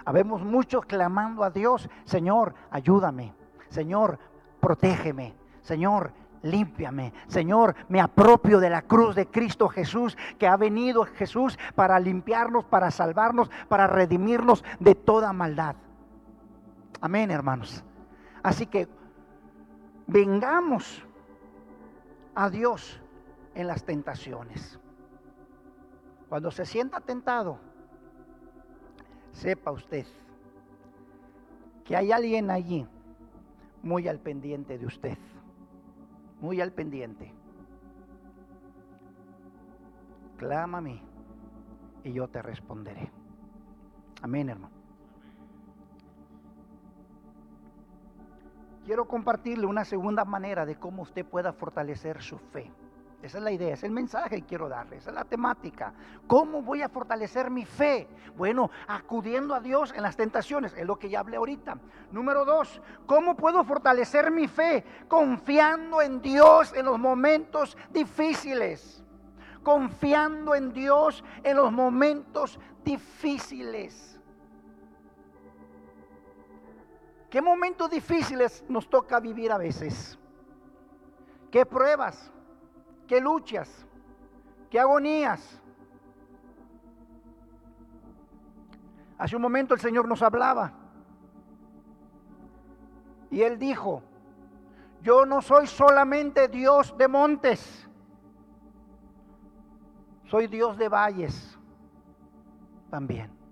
Habemos 0.05 0.43
muchos 0.43 0.85
clamando 0.85 1.43
a 1.43 1.49
Dios, 1.49 1.89
Señor, 2.03 2.53
ayúdame. 2.69 3.33
Señor, 3.69 4.19
protégeme. 4.59 5.33
Señor, 5.63 6.11
límpiame. 6.43 7.13
Señor, 7.25 7.73
me 7.89 7.99
apropio 7.99 8.59
de 8.59 8.69
la 8.69 8.83
cruz 8.83 9.15
de 9.15 9.25
Cristo 9.25 9.69
Jesús, 9.69 10.15
que 10.37 10.45
ha 10.45 10.55
venido 10.55 11.03
Jesús 11.05 11.57
para 11.73 11.99
limpiarnos, 11.99 12.63
para 12.63 12.91
salvarnos, 12.91 13.49
para 13.67 13.87
redimirnos 13.87 14.63
de 14.79 14.93
toda 14.93 15.33
maldad. 15.33 15.77
Amén, 17.01 17.31
hermanos. 17.31 17.83
Así 18.43 18.67
que 18.67 18.87
vengamos 20.05 21.03
a 22.35 22.51
Dios 22.51 22.99
en 23.55 23.67
las 23.67 23.83
tentaciones. 23.83 24.79
Cuando 26.29 26.51
se 26.51 26.65
sienta 26.65 26.99
tentado, 26.99 27.59
sepa 29.31 29.71
usted 29.71 30.05
que 31.83 31.95
hay 31.95 32.11
alguien 32.11 32.49
allí 32.49 32.87
muy 33.81 34.07
al 34.07 34.19
pendiente 34.19 34.77
de 34.77 34.85
usted, 34.85 35.17
muy 36.39 36.61
al 36.61 36.71
pendiente. 36.71 37.33
Clama 40.37 40.79
a 40.79 40.81
mí 40.81 41.01
y 42.03 42.13
yo 42.13 42.27
te 42.27 42.41
responderé. 42.41 43.11
Amén, 44.21 44.49
hermano. 44.49 44.83
Quiero 48.85 49.07
compartirle 49.07 49.65
una 49.65 49.85
segunda 49.85 50.25
manera 50.25 50.65
de 50.65 50.77
cómo 50.77 51.03
usted 51.03 51.25
pueda 51.25 51.53
fortalecer 51.53 52.21
su 52.21 52.37
fe. 52.37 52.69
Esa 53.23 53.37
es 53.37 53.43
la 53.45 53.51
idea, 53.53 53.73
es 53.73 53.83
el 53.83 53.91
mensaje 53.91 54.35
que 54.35 54.45
quiero 54.45 54.67
darle, 54.67 54.97
esa 54.97 55.11
es 55.11 55.15
la 55.15 55.23
temática. 55.23 55.93
¿Cómo 56.27 56.61
voy 56.61 56.81
a 56.81 56.89
fortalecer 56.89 57.49
mi 57.49 57.63
fe? 57.63 58.05
Bueno, 58.35 58.69
acudiendo 58.85 59.55
a 59.55 59.61
Dios 59.61 59.93
en 59.95 60.01
las 60.01 60.17
tentaciones, 60.17 60.73
es 60.73 60.85
lo 60.85 60.99
que 60.99 61.09
ya 61.09 61.21
hablé 61.21 61.37
ahorita. 61.37 61.77
Número 62.11 62.43
dos, 62.43 62.81
¿cómo 63.05 63.37
puedo 63.37 63.63
fortalecer 63.63 64.29
mi 64.29 64.49
fe? 64.49 64.83
Confiando 65.07 66.01
en 66.01 66.21
Dios 66.21 66.73
en 66.73 66.83
los 66.83 66.99
momentos 66.99 67.77
difíciles. 67.91 69.01
Confiando 69.63 70.53
en 70.53 70.73
Dios 70.73 71.23
en 71.43 71.55
los 71.55 71.71
momentos 71.71 72.59
difíciles. 72.83 74.19
¿Qué 77.29 77.41
momentos 77.41 77.89
difíciles 77.89 78.65
nos 78.67 78.89
toca 78.89 79.21
vivir 79.21 79.53
a 79.53 79.57
veces? 79.57 80.19
¿Qué 81.49 81.65
pruebas? 81.65 82.32
Qué 83.13 83.21
luchas, 83.21 83.69
qué 84.71 84.79
agonías. 84.79 85.61
Hace 89.19 89.35
un 89.35 89.41
momento 89.43 89.75
el 89.75 89.79
Señor 89.79 90.07
nos 90.07 90.23
hablaba 90.23 90.73
y 93.29 93.43
Él 93.43 93.59
dijo, 93.59 94.01
yo 95.03 95.27
no 95.27 95.43
soy 95.43 95.67
solamente 95.67 96.47
Dios 96.47 96.97
de 96.97 97.07
montes, 97.07 97.87
soy 100.25 100.47
Dios 100.47 100.75
de 100.75 100.89
valles 100.89 101.59
también. 102.89 103.42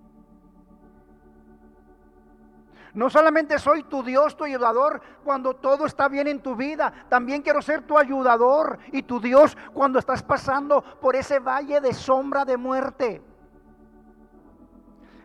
No 2.94 3.08
solamente 3.08 3.58
soy 3.58 3.84
tu 3.84 4.02
Dios, 4.02 4.36
tu 4.36 4.44
ayudador, 4.44 5.00
cuando 5.24 5.54
todo 5.54 5.86
está 5.86 6.08
bien 6.08 6.26
en 6.26 6.42
tu 6.42 6.54
vida, 6.54 6.92
también 7.08 7.40
quiero 7.40 7.62
ser 7.62 7.86
tu 7.86 7.96
ayudador 7.96 8.78
y 8.92 9.02
tu 9.02 9.18
Dios 9.18 9.56
cuando 9.72 9.98
estás 9.98 10.22
pasando 10.22 10.82
por 11.00 11.16
ese 11.16 11.38
valle 11.38 11.80
de 11.80 11.94
sombra 11.94 12.44
de 12.44 12.58
muerte. 12.58 13.22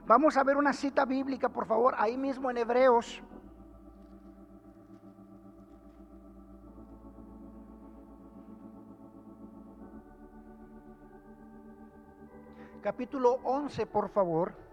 Vamos 0.05 0.37
a 0.37 0.43
ver 0.45 0.55
una 0.55 0.71
cita 0.71 1.03
bíblica, 1.03 1.49
por 1.49 1.65
favor, 1.65 1.93
ahí 1.97 2.17
mismo 2.17 2.49
en 2.49 2.57
Hebreos. 2.57 3.21
Capítulo 12.81 13.39
11, 13.43 13.85
por 13.87 14.07
favor. 14.07 14.66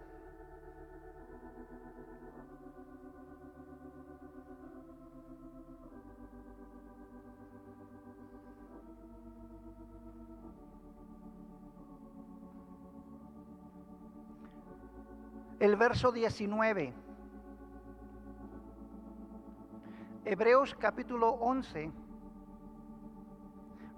El 15.64 15.76
verso 15.76 16.12
19. 16.12 16.92
Hebreos 20.26 20.76
capítulo 20.78 21.30
11, 21.30 21.90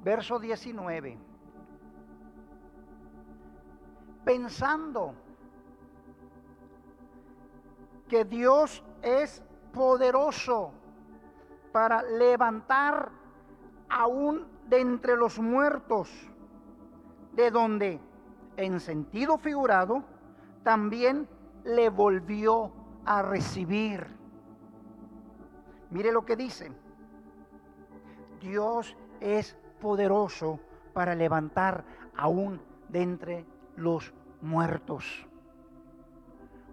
verso 0.05 0.39
19. 0.39 1.19
Pensando 4.25 5.13
que 8.09 8.25
Dios 8.25 8.85
es 9.03 9.43
poderoso 9.73 10.71
para 11.73 12.01
levantar 12.05 13.11
aún 13.89 14.47
de 14.69 14.81
entre 14.83 15.17
los 15.17 15.41
muertos, 15.41 16.13
de 17.33 17.51
donde, 17.51 18.01
en 18.57 18.79
sentido 18.79 19.37
figurado, 19.37 20.05
también 20.63 21.29
le 21.67 21.91
volvió 21.91 22.73
a 23.05 23.23
recibir. 23.23 24.07
Mire 25.91 26.13
lo 26.13 26.25
que 26.25 26.37
dice. 26.37 26.73
Dios 28.41 28.97
es 29.21 29.57
poderoso 29.81 30.61
para 30.93 31.15
levantar 31.15 31.85
aún 32.17 32.61
de 32.89 33.03
entre 33.03 33.47
los 33.77 34.15
muertos. 34.41 35.27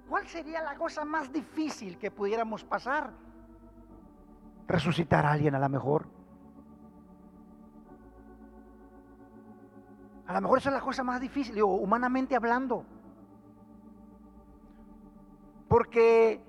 ¿Cuál 0.07 0.27
sería 0.27 0.61
la 0.61 0.75
cosa 0.75 1.03
más 1.03 1.31
difícil 1.31 1.97
que 1.97 2.11
pudiéramos 2.11 2.63
pasar? 2.63 3.11
Resucitar 4.67 5.25
a 5.25 5.31
alguien 5.31 5.55
a 5.55 5.59
lo 5.59 5.69
mejor. 5.69 6.07
A 10.27 10.33
lo 10.33 10.41
mejor 10.41 10.59
esa 10.59 10.69
es 10.69 10.75
la 10.75 10.81
cosa 10.81 11.03
más 11.03 11.19
difícil, 11.19 11.61
humanamente 11.61 12.35
hablando. 12.35 12.85
Porque 15.73 16.39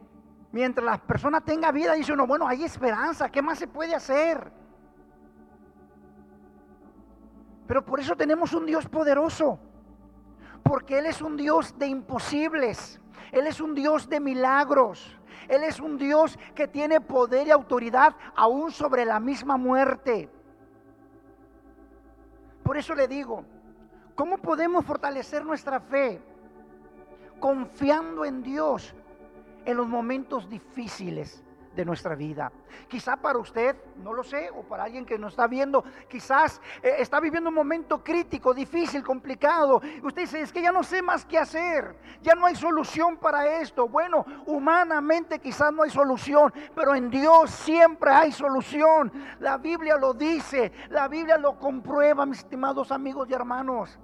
mientras 0.52 0.84
las 0.84 1.00
personas 1.00 1.46
tengan 1.46 1.74
vida, 1.74 1.94
dice 1.94 2.12
uno, 2.12 2.26
bueno, 2.26 2.46
hay 2.46 2.62
esperanza, 2.62 3.30
¿qué 3.30 3.40
más 3.40 3.58
se 3.58 3.66
puede 3.66 3.94
hacer? 3.94 4.52
Pero 7.66 7.82
por 7.82 8.00
eso 8.00 8.14
tenemos 8.16 8.52
un 8.52 8.66
Dios 8.66 8.86
poderoso. 8.86 9.58
Porque 10.62 10.98
Él 10.98 11.06
es 11.06 11.22
un 11.22 11.38
Dios 11.38 11.74
de 11.78 11.86
imposibles. 11.86 13.00
Él 13.32 13.46
es 13.46 13.62
un 13.62 13.74
Dios 13.74 14.10
de 14.10 14.20
milagros. 14.20 15.18
Él 15.48 15.64
es 15.64 15.80
un 15.80 15.96
Dios 15.96 16.38
que 16.54 16.68
tiene 16.68 17.00
poder 17.00 17.46
y 17.46 17.50
autoridad 17.50 18.14
aún 18.36 18.72
sobre 18.72 19.06
la 19.06 19.20
misma 19.20 19.56
muerte. 19.56 20.28
Por 22.62 22.76
eso 22.76 22.94
le 22.94 23.08
digo, 23.08 23.42
¿cómo 24.14 24.36
podemos 24.36 24.84
fortalecer 24.84 25.46
nuestra 25.46 25.80
fe? 25.80 26.20
Confiando 27.40 28.26
en 28.26 28.42
Dios, 28.42 28.94
en 29.64 29.76
los 29.76 29.86
momentos 29.86 30.48
difíciles 30.48 31.44
de 31.74 31.84
nuestra 31.84 32.14
vida. 32.14 32.52
Quizá 32.88 33.16
para 33.16 33.38
usted, 33.38 33.76
no 33.96 34.12
lo 34.12 34.22
sé, 34.22 34.50
o 34.50 34.62
para 34.62 34.84
alguien 34.84 35.04
que 35.04 35.18
nos 35.18 35.32
está 35.32 35.46
viendo, 35.46 35.84
quizás 36.08 36.60
eh, 36.82 36.96
está 36.98 37.20
viviendo 37.20 37.48
un 37.48 37.54
momento 37.54 38.02
crítico, 38.02 38.54
difícil, 38.54 39.02
complicado. 39.02 39.80
Usted 40.02 40.22
dice, 40.22 40.40
es 40.40 40.52
que 40.52 40.62
ya 40.62 40.72
no 40.72 40.82
sé 40.82 41.02
más 41.02 41.24
qué 41.24 41.38
hacer, 41.38 41.96
ya 42.22 42.34
no 42.34 42.46
hay 42.46 42.54
solución 42.54 43.16
para 43.16 43.58
esto. 43.60 43.88
Bueno, 43.88 44.24
humanamente 44.46 45.38
quizás 45.38 45.72
no 45.72 45.82
hay 45.82 45.90
solución, 45.90 46.52
pero 46.74 46.94
en 46.94 47.10
Dios 47.10 47.50
siempre 47.50 48.10
hay 48.10 48.32
solución. 48.32 49.12
La 49.40 49.58
Biblia 49.58 49.96
lo 49.96 50.14
dice, 50.14 50.72
la 50.90 51.08
Biblia 51.08 51.38
lo 51.38 51.58
comprueba, 51.58 52.26
mis 52.26 52.38
estimados 52.38 52.92
amigos 52.92 53.28
y 53.28 53.34
hermanos. 53.34 53.98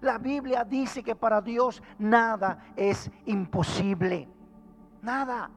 La 0.00 0.18
Biblia 0.18 0.62
dice 0.62 1.02
que 1.02 1.16
para 1.16 1.40
Dios 1.40 1.82
nada 1.98 2.72
es 2.76 3.10
imposible. 3.24 4.28
Nada. 5.06 5.48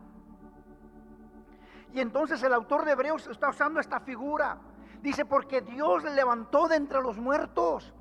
Y 1.91 1.99
entonces 1.99 2.43
el 2.43 2.53
autor 2.53 2.85
de 2.85 2.91
Hebreos 2.91 3.25
está 3.25 3.49
usando 3.49 3.79
esta 3.79 3.99
figura. 3.99 4.59
Dice, 5.01 5.25
porque 5.25 5.61
Dios 5.61 6.03
le 6.03 6.13
levantó 6.13 6.67
de 6.67 6.75
entre 6.75 7.01
los 7.01 7.17
muertos. 7.17 7.91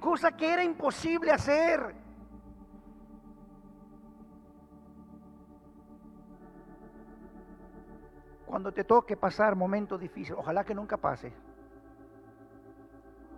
Cosa 0.00 0.32
que 0.32 0.50
era 0.50 0.64
imposible 0.64 1.30
hacer. 1.30 1.94
Cuando 8.46 8.72
te 8.72 8.84
toque 8.84 9.18
pasar 9.18 9.54
momentos 9.54 10.00
difíciles, 10.00 10.38
ojalá 10.38 10.64
que 10.64 10.74
nunca 10.74 10.96
pase. 10.96 11.34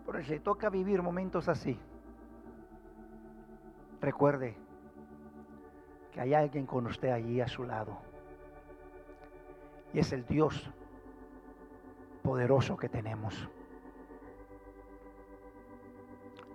Pero 0.07 0.23
si 0.23 0.38
toca 0.38 0.71
vivir 0.71 1.03
momentos 1.03 1.49
así, 1.49 1.77
recuerde, 4.01 4.62
que 6.12 6.20
hay 6.20 6.35
alguien 6.35 6.66
con 6.66 6.87
usted 6.87 7.11
allí 7.11 7.40
a 7.40 7.48
su 7.48 7.64
lado. 7.64 7.98
Y 9.92 9.98
es 9.98 10.12
el 10.12 10.27
Dios 10.27 10.70
poderoso 12.22 12.77
que 12.77 12.88
tenemos. 12.88 13.48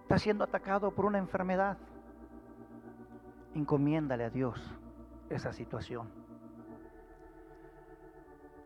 Está 0.04 0.18
siendo 0.18 0.44
atacado 0.44 0.92
por 0.92 1.06
una 1.06 1.18
enfermedad. 1.18 1.78
Encomiéndale 3.56 4.24
a 4.24 4.30
Dios 4.30 4.62
esa 5.30 5.52
situación. 5.52 6.10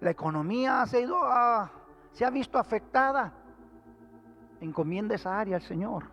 La 0.01 0.11
economía 0.11 0.85
se 0.85 1.05
ha, 2.25 2.29
visto 2.31 2.57
afectada. 2.57 3.33
Encomienda 4.59 5.15
esa 5.15 5.39
área 5.39 5.55
al 5.55 5.61
Señor. 5.61 6.03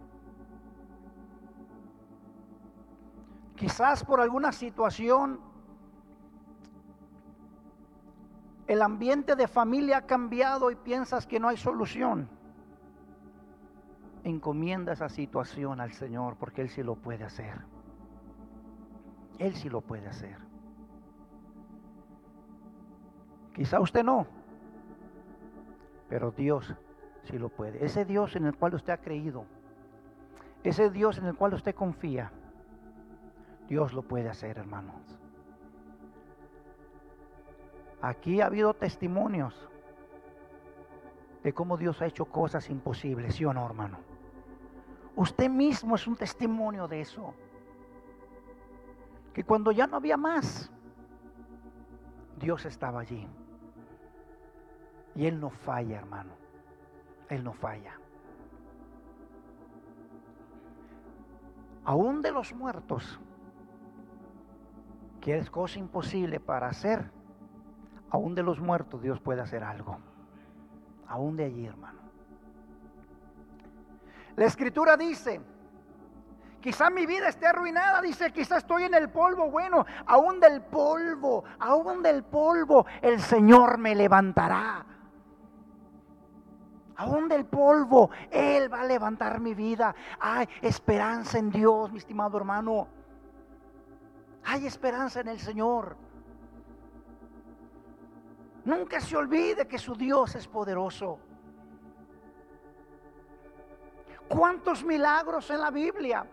Quizás 3.59 4.05
por 4.05 4.21
alguna 4.21 4.53
situación 4.53 5.41
el 8.69 8.83
ambiente 8.83 9.35
de 9.35 9.49
familia 9.49 9.99
ha 9.99 10.07
cambiado 10.07 10.71
y 10.71 10.77
piensas 10.77 11.27
que 11.27 11.41
no 11.41 11.49
hay 11.49 11.57
solución. 11.57 12.29
Encomienda 14.23 14.93
esa 14.93 15.09
situación 15.09 15.81
al 15.81 15.93
Señor 15.93 16.37
porque 16.37 16.63
Él 16.63 16.69
sí 16.69 16.85
lo 16.85 16.95
puede 16.95 17.25
hacer. 17.25 17.63
Él 19.39 19.55
sí 19.55 19.69
lo 19.69 19.81
puede 19.81 20.07
hacer. 20.07 20.37
Quizá 23.55 23.81
usted 23.81 24.05
no, 24.05 24.27
pero 26.09 26.31
Dios 26.31 26.73
sí 27.25 27.39
lo 27.39 27.49
puede. 27.49 27.85
Ese 27.85 28.05
Dios 28.05 28.37
en 28.37 28.45
el 28.45 28.55
cual 28.55 28.75
usted 28.75 28.93
ha 28.93 28.99
creído, 28.99 29.47
ese 30.63 30.91
Dios 30.91 31.19
en 31.19 31.25
el 31.25 31.35
cual 31.35 31.55
usted 31.55 31.75
confía, 31.75 32.31
Dios 33.69 33.93
lo 33.93 34.03
puede 34.03 34.29
hacer, 34.29 34.59
hermanos. 34.59 34.97
Aquí 38.01 38.41
ha 38.41 38.47
habido 38.47 38.75
testimonios 38.75 39.69
de 41.43 41.53
cómo 41.53 41.77
Dios 41.77 42.01
ha 42.01 42.07
hecho 42.07 42.25
cosas 42.25 42.71
imposibles, 42.71 43.35
¿sí 43.35 43.45
o 43.45 43.53
no, 43.53 43.65
hermano? 43.67 43.99
Usted 45.17 45.51
mismo 45.51 45.97
es 45.97 46.07
un 46.07 46.17
testimonio 46.17 46.89
de 46.89 47.01
eso. 47.01 47.35
Que 49.35 49.45
cuando 49.45 49.73
ya 49.73 49.87
no 49.87 49.97
había 49.97 50.17
más, 50.17 50.71
Dios 52.39 52.65
estaba 52.65 53.01
allí. 53.01 53.27
Y 55.15 55.27
Él 55.27 55.41
no 55.41 55.51
falla, 55.51 55.99
hermano. 55.99 56.31
Él 57.29 57.43
no 57.45 57.53
falla. 57.53 57.99
Aún 61.85 62.23
de 62.23 62.31
los 62.31 62.53
muertos, 62.55 63.19
que 65.29 65.37
es 65.37 65.51
cosa 65.51 65.79
imposible 65.79 66.41
para 66.41 66.69
hacer, 66.69 67.11
aún 68.09 68.35
de 68.35 68.43
los 68.43 68.61
muertos 68.61 69.03
Dios 69.03 69.21
puede 69.21 69.43
hacer 69.43 69.63
algo. 69.63 69.99
Aún 71.07 71.37
de 71.37 71.45
allí, 71.45 71.67
hermano. 71.67 71.99
La 74.37 74.47
escritura 74.47 74.97
dice 74.97 75.43
Quizá 76.63 76.89
mi 76.89 77.05
vida 77.05 77.29
esté 77.29 77.47
arruinada, 77.47 78.01
dice, 78.01 78.33
quizá 78.33 78.57
estoy 78.57 78.85
en 78.85 78.95
el 78.95 79.11
polvo. 79.11 79.51
Bueno, 79.51 79.85
aún 80.07 80.41
del 80.41 80.63
polvo, 80.63 81.45
aún 81.59 82.03
del 82.03 82.25
polvo, 82.25 82.87
el 83.03 83.21
Señor 83.21 83.77
me 83.77 83.95
levantará. 83.95 84.87
Aún 86.97 87.29
del 87.29 87.45
polvo, 87.45 88.11
Él 88.31 88.73
va 88.73 88.81
a 88.81 88.85
levantar 88.87 89.41
mi 89.41 89.53
vida. 89.53 89.95
Hay 90.19 90.49
esperanza 90.63 91.37
en 91.39 91.51
Dios, 91.51 91.93
mi 91.93 91.99
estimado 91.99 92.39
hermano. 92.39 92.98
Hay 94.51 94.67
esperanza 94.67 95.21
en 95.21 95.29
el 95.29 95.39
Señor. 95.39 95.95
Nunca 98.65 98.99
se 98.99 99.15
olvide 99.15 99.69
que 99.69 99.77
su 99.77 99.95
Dios 99.95 100.35
es 100.37 100.49
poderoso. 100.49 101.19
¿Cuántos 104.27 104.83
milagros 104.83 105.51
en 105.51 105.61
la 105.61 105.71
Biblia? 105.71 106.27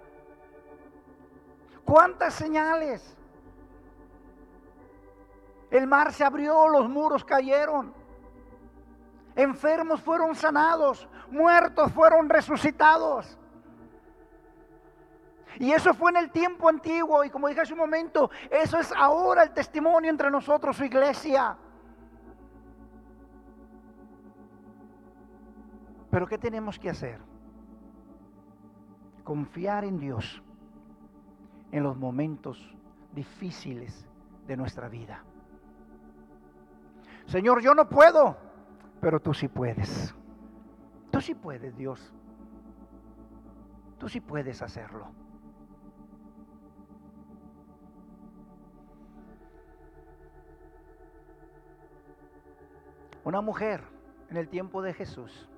¿Cuántas 1.83 2.33
señales? 2.35 3.17
El 5.69 5.85
mar 5.85 6.13
se 6.13 6.23
abrió, 6.23 6.69
los 6.69 6.87
muros 6.87 7.25
cayeron. 7.25 7.93
Enfermos 9.35 10.01
fueron 10.01 10.35
sanados, 10.35 11.05
muertos 11.29 11.91
fueron 11.91 12.29
resucitados. 12.29 13.37
Y 15.59 15.71
eso 15.71 15.93
fue 15.93 16.11
en 16.11 16.17
el 16.17 16.31
tiempo 16.31 16.69
antiguo 16.69 17.23
y 17.23 17.29
como 17.29 17.47
dije 17.47 17.61
hace 17.61 17.73
un 17.73 17.79
momento, 17.79 18.29
eso 18.49 18.77
es 18.77 18.91
ahora 18.95 19.43
el 19.43 19.51
testimonio 19.51 20.09
entre 20.09 20.29
nosotros, 20.29 20.75
su 20.75 20.85
iglesia. 20.85 21.57
Pero 26.09 26.27
¿qué 26.27 26.37
tenemos 26.37 26.79
que 26.79 26.89
hacer? 26.89 27.19
Confiar 29.23 29.83
en 29.83 29.99
Dios 29.99 30.41
en 31.71 31.83
los 31.83 31.97
momentos 31.97 32.73
difíciles 33.13 34.07
de 34.47 34.55
nuestra 34.55 34.87
vida. 34.87 35.23
Señor, 37.25 37.61
yo 37.61 37.73
no 37.73 37.89
puedo, 37.89 38.37
pero 39.01 39.19
tú 39.19 39.33
sí 39.33 39.47
puedes. 39.47 40.13
Tú 41.11 41.21
sí 41.21 41.33
puedes, 41.33 41.75
Dios. 41.75 42.13
Tú 43.97 44.07
sí 44.07 44.21
puedes 44.21 44.61
hacerlo. 44.61 45.11
Una 53.25 53.41
mujer 53.41 53.83
en 54.29 54.37
el 54.37 54.47
tiempo 54.47 54.81
de 54.81 54.93
Jesús 54.93 55.49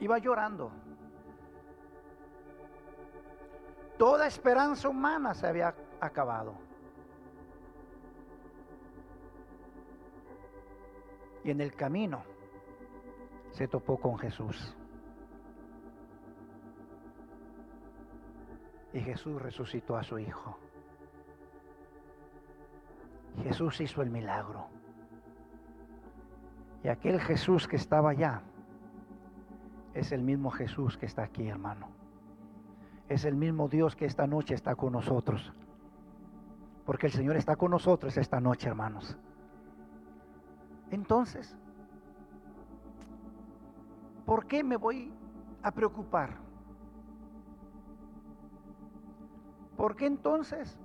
iba 0.00 0.18
llorando 0.18 0.72
Toda 3.98 4.28
esperanza 4.28 4.88
humana 4.88 5.34
se 5.34 5.48
había 5.48 5.74
acabado. 6.00 6.54
Y 11.42 11.50
en 11.50 11.60
el 11.60 11.74
camino 11.74 12.22
se 13.50 13.66
topó 13.66 13.98
con 13.98 14.16
Jesús. 14.18 14.76
Y 18.92 19.00
Jesús 19.00 19.42
resucitó 19.42 19.96
a 19.96 20.04
su 20.04 20.18
hijo. 20.20 20.56
Jesús 23.42 23.80
hizo 23.80 24.02
el 24.02 24.10
milagro. 24.10 24.66
Y 26.82 26.88
aquel 26.88 27.20
Jesús 27.20 27.66
que 27.66 27.76
estaba 27.76 28.10
allá 28.10 28.42
es 29.94 30.12
el 30.12 30.22
mismo 30.22 30.50
Jesús 30.50 30.96
que 30.96 31.06
está 31.06 31.24
aquí, 31.24 31.48
hermano 31.48 31.98
es 33.08 33.24
el 33.24 33.36
mismo 33.36 33.68
Dios 33.68 33.96
que 33.96 34.04
esta 34.04 34.26
noche 34.26 34.54
está 34.54 34.74
con 34.74 34.92
nosotros. 34.92 35.52
Porque 36.84 37.06
el 37.06 37.12
Señor 37.12 37.36
está 37.36 37.56
con 37.56 37.70
nosotros 37.70 38.16
esta 38.16 38.40
noche, 38.40 38.68
hermanos. 38.68 39.16
Entonces, 40.90 41.56
¿por 44.24 44.46
qué 44.46 44.62
me 44.62 44.76
voy 44.76 45.12
a 45.62 45.70
preocupar? 45.70 46.36
¿Por 49.76 49.96
qué 49.96 50.06
entonces 50.06 50.78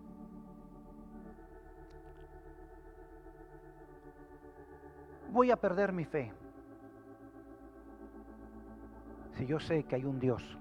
voy 5.34 5.50
a 5.50 5.58
perder 5.58 5.92
mi 5.92 6.06
fe? 6.06 6.32
Si 9.32 9.48
yo 9.48 9.60
sé 9.60 9.84
que 9.84 9.96
hay 9.96 10.06
un 10.06 10.20
Dios 10.20 10.58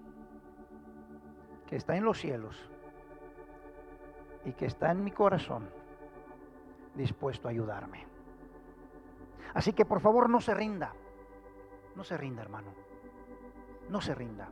que 1.66 1.76
está 1.76 1.94
en 1.94 2.04
los 2.04 2.18
cielos 2.18 2.56
y 4.44 4.52
que 4.54 4.66
está 4.66 4.90
en 4.90 5.04
mi 5.04 5.10
corazón 5.10 5.68
dispuesto 6.94 7.48
a 7.48 7.50
ayudarme. 7.50 8.06
Así 9.54 9.74
que 9.74 9.84
por 9.84 10.00
favor 10.00 10.30
no 10.30 10.40
se 10.40 10.54
rinda, 10.54 10.94
no 11.94 12.02
se 12.02 12.16
rinda 12.16 12.40
hermano, 12.40 12.72
no 13.90 14.00
se 14.00 14.14
rinda. 14.14 14.48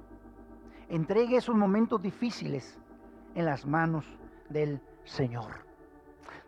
Entregue 0.90 1.36
esos 1.36 1.56
momentos 1.56 2.02
difíciles 2.02 2.78
en 3.34 3.46
las 3.46 3.64
manos 3.64 4.04
del 4.50 4.82
Señor. 5.04 5.69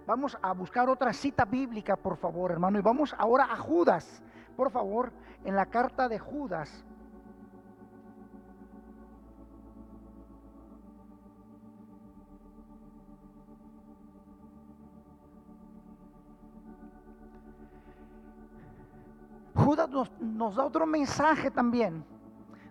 Vamos 0.06 0.36
a 0.42 0.52
buscar 0.52 0.88
otra 0.88 1.12
cita 1.12 1.44
bíblica, 1.44 1.96
por 1.96 2.16
favor, 2.16 2.50
hermano, 2.50 2.78
y 2.78 2.82
vamos 2.82 3.14
ahora 3.18 3.44
a 3.44 3.56
Judas, 3.56 4.22
por 4.56 4.70
favor, 4.70 5.12
en 5.44 5.54
la 5.54 5.66
carta 5.66 6.08
de 6.08 6.18
Judas, 6.18 6.84
Judas 19.54 19.88
nos, 19.88 20.56
da 20.56 20.64
otro 20.64 20.86
mensaje 20.86 21.50
también 21.50 22.04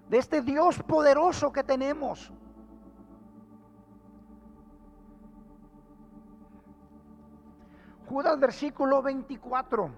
de 0.10 0.18
este 0.18 0.42
Dios 0.42 0.84
poderoso 0.84 1.52
que 1.52 1.64
tenemos. 1.64 2.32
Judas 8.12 8.38
versículo 8.38 9.02
24. 9.02 9.90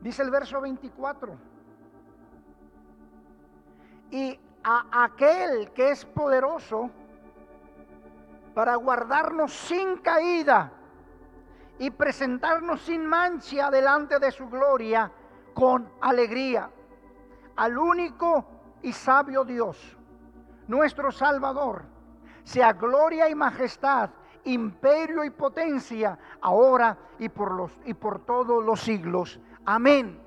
Dice 0.00 0.22
el 0.22 0.30
verso 0.30 0.62
24. 0.62 1.34
Y 4.10 4.40
a 4.64 5.04
aquel 5.04 5.70
que 5.72 5.90
es 5.90 6.06
poderoso 6.06 6.88
para 8.54 8.76
guardarnos 8.76 9.52
sin 9.52 9.98
caída 9.98 10.72
y 11.78 11.90
presentarnos 11.90 12.80
sin 12.80 13.04
mancha 13.04 13.70
delante 13.70 14.18
de 14.18 14.32
su 14.32 14.48
gloria 14.48 15.12
con 15.52 15.90
alegría. 16.00 16.70
Al 17.56 17.76
único 17.76 18.59
y 18.82 18.92
sabio 18.92 19.44
Dios, 19.44 19.96
nuestro 20.66 21.10
Salvador, 21.10 21.84
sea 22.44 22.72
gloria 22.72 23.28
y 23.28 23.34
majestad, 23.34 24.10
imperio 24.44 25.24
y 25.24 25.30
potencia, 25.30 26.18
ahora 26.40 26.96
y 27.18 27.28
por, 27.28 27.52
los, 27.52 27.72
y 27.84 27.94
por 27.94 28.24
todos 28.24 28.64
los 28.64 28.80
siglos. 28.80 29.38
Amén. 29.64 30.20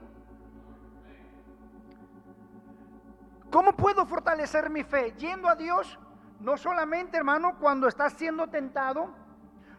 ¿Cómo 3.50 3.74
puedo 3.74 4.06
fortalecer 4.06 4.70
mi 4.70 4.84
fe? 4.84 5.14
Yendo 5.18 5.48
a 5.48 5.56
Dios 5.56 6.00
no 6.44 6.58
solamente, 6.58 7.18
hermano, 7.18 7.56
cuando 7.58 7.88
estás 7.88 8.14
siendo 8.14 8.48
tentado, 8.48 9.10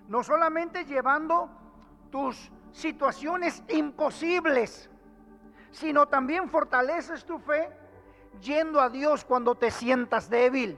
no 0.08 0.22
solamente 0.22 0.84
llevando 0.84 1.50
tus 2.10 2.50
situaciones 2.72 3.62
imposibles, 3.68 4.88
sino 5.70 6.06
también 6.06 6.48
fortaleces 6.48 7.24
tu 7.24 7.38
fe 7.38 7.68
yendo 8.40 8.80
a 8.80 8.88
Dios 8.88 9.24
cuando 9.24 9.54
te 9.54 9.70
sientas 9.70 10.28
débil. 10.28 10.76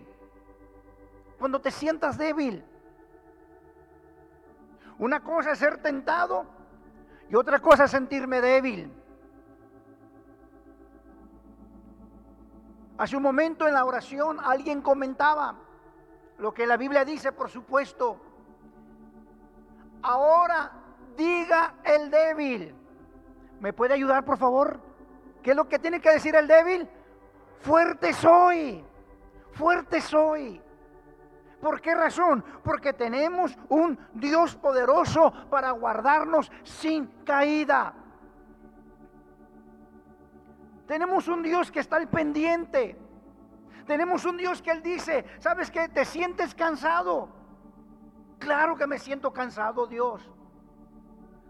Cuando 1.38 1.61
te 1.61 1.71
sientas 1.71 2.16
débil. 2.16 2.64
Una 4.99 5.23
cosa 5.23 5.53
es 5.53 5.59
ser 5.59 5.83
tentado 5.83 6.47
y 7.29 7.35
otra 7.35 7.59
cosa 7.59 7.85
es 7.85 7.90
sentirme 7.90 8.40
débil. 8.40 8.90
Hace 12.99 13.16
un 13.16 13.23
momento 13.23 13.69
en 13.69 13.75
la 13.75 13.85
oración 13.85 14.38
alguien 14.42 14.81
comentaba, 14.81 15.55
lo 16.38 16.55
que 16.55 16.66
la 16.66 16.79
Biblia 16.79 17.05
dice, 17.05 17.31
por 17.31 17.51
supuesto. 17.51 18.19
Ahora 20.03 20.73
diga 21.16 21.75
el 21.85 22.11
débil. 22.11 22.75
¿Me 23.61 23.73
puede 23.73 23.95
ayudar, 23.95 24.25
por 24.25 24.38
favor? 24.38 24.81
¿Qué 25.42 25.51
es 25.51 25.57
lo 25.57 25.69
que 25.69 25.79
tiene 25.79 26.01
que 26.01 26.11
decir 26.11 26.35
el 26.37 26.47
débil? 26.47 26.88
Fuerte 27.61 28.12
soy, 28.12 28.85
fuerte 29.53 30.01
soy. 30.01 30.61
¿Por 31.61 31.81
qué 31.81 31.95
razón? 31.95 32.45
Porque 32.62 32.92
tenemos 32.92 33.57
un 33.69 33.99
Dios 34.12 34.55
poderoso 34.57 35.33
para 35.51 35.71
guardarnos 35.71 36.51
sin 36.62 37.07
caída. 37.25 37.95
Tenemos 40.87 41.27
un 41.27 41.42
Dios 41.42 41.71
que 41.73 41.81
está 41.81 41.97
al 41.97 42.09
pendiente. 42.09 42.97
Tenemos 43.87 44.25
un 44.25 44.37
Dios 44.37 44.62
que 44.62 44.71
Él 44.71 44.83
dice, 44.83 45.25
¿sabes 45.38 45.71
qué? 45.71 45.88
¿Te 45.88 46.05
sientes 46.05 46.55
cansado? 46.55 47.29
Claro 48.38 48.77
que 48.77 48.87
me 48.87 48.99
siento 48.99 49.33
cansado, 49.33 49.87
Dios. 49.87 50.31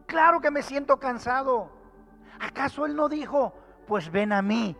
Claro 0.07 0.40
que 0.40 0.51
me 0.51 0.62
siento 0.62 0.99
cansado. 0.99 1.71
¿Acaso 2.40 2.87
Él 2.87 2.95
no 2.95 3.09
dijo, 3.09 3.53
pues 3.87 4.11
ven 4.11 4.33
a 4.33 4.40
mí 4.40 4.77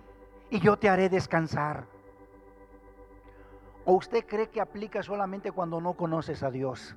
y 0.51 0.61
yo 0.61 0.77
te 0.77 0.89
haré 0.89 1.09
descansar? 1.09 1.87
¿O 3.85 3.95
usted 3.95 4.27
cree 4.27 4.49
que 4.49 4.61
aplica 4.61 5.03
solamente 5.03 5.53
cuando 5.53 5.81
no 5.81 5.95
conoces 5.95 6.43
a 6.43 6.51
Dios? 6.51 6.97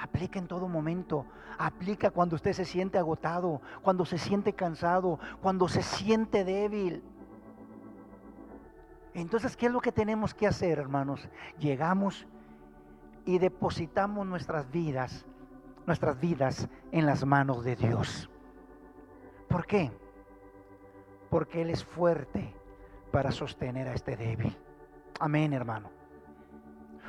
Aplica 0.00 0.38
en 0.38 0.46
todo 0.46 0.68
momento. 0.68 1.26
Aplica 1.58 2.10
cuando 2.10 2.36
usted 2.36 2.52
se 2.52 2.64
siente 2.64 2.98
agotado, 2.98 3.60
cuando 3.82 4.04
se 4.04 4.18
siente 4.18 4.52
cansado, 4.52 5.18
cuando 5.40 5.68
se 5.68 5.82
siente 5.82 6.44
débil. 6.44 7.02
Entonces, 9.14 9.56
¿qué 9.56 9.66
es 9.66 9.72
lo 9.72 9.80
que 9.80 9.92
tenemos 9.92 10.34
que 10.34 10.46
hacer, 10.46 10.78
hermanos? 10.78 11.28
Llegamos 11.58 12.26
y 13.24 13.38
depositamos 13.38 14.26
nuestras 14.26 14.70
vidas, 14.70 15.24
nuestras 15.86 16.20
vidas 16.20 16.68
en 16.90 17.06
las 17.06 17.24
manos 17.24 17.64
de 17.64 17.76
Dios. 17.76 18.28
¿Por 19.48 19.66
qué? 19.66 19.92
Porque 21.34 21.62
Él 21.62 21.70
es 21.70 21.84
fuerte 21.84 22.54
para 23.10 23.32
sostener 23.32 23.88
a 23.88 23.94
este 23.94 24.16
débil. 24.16 24.56
Amén, 25.18 25.52
hermano. 25.52 25.90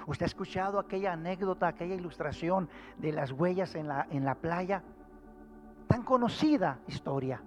¿Usted 0.08 0.24
ha 0.24 0.26
escuchado 0.26 0.80
aquella 0.80 1.14
anécdota, 1.14 1.68
aquella 1.68 1.94
ilustración 1.94 2.68
de 2.98 3.12
las 3.12 3.32
huellas 3.32 3.76
en 3.76 3.88
la, 3.88 4.08
en 4.10 4.26
la 4.26 4.34
playa? 4.34 4.82
Tan 5.88 6.02
conocida 6.02 6.80
historia. 6.88 7.40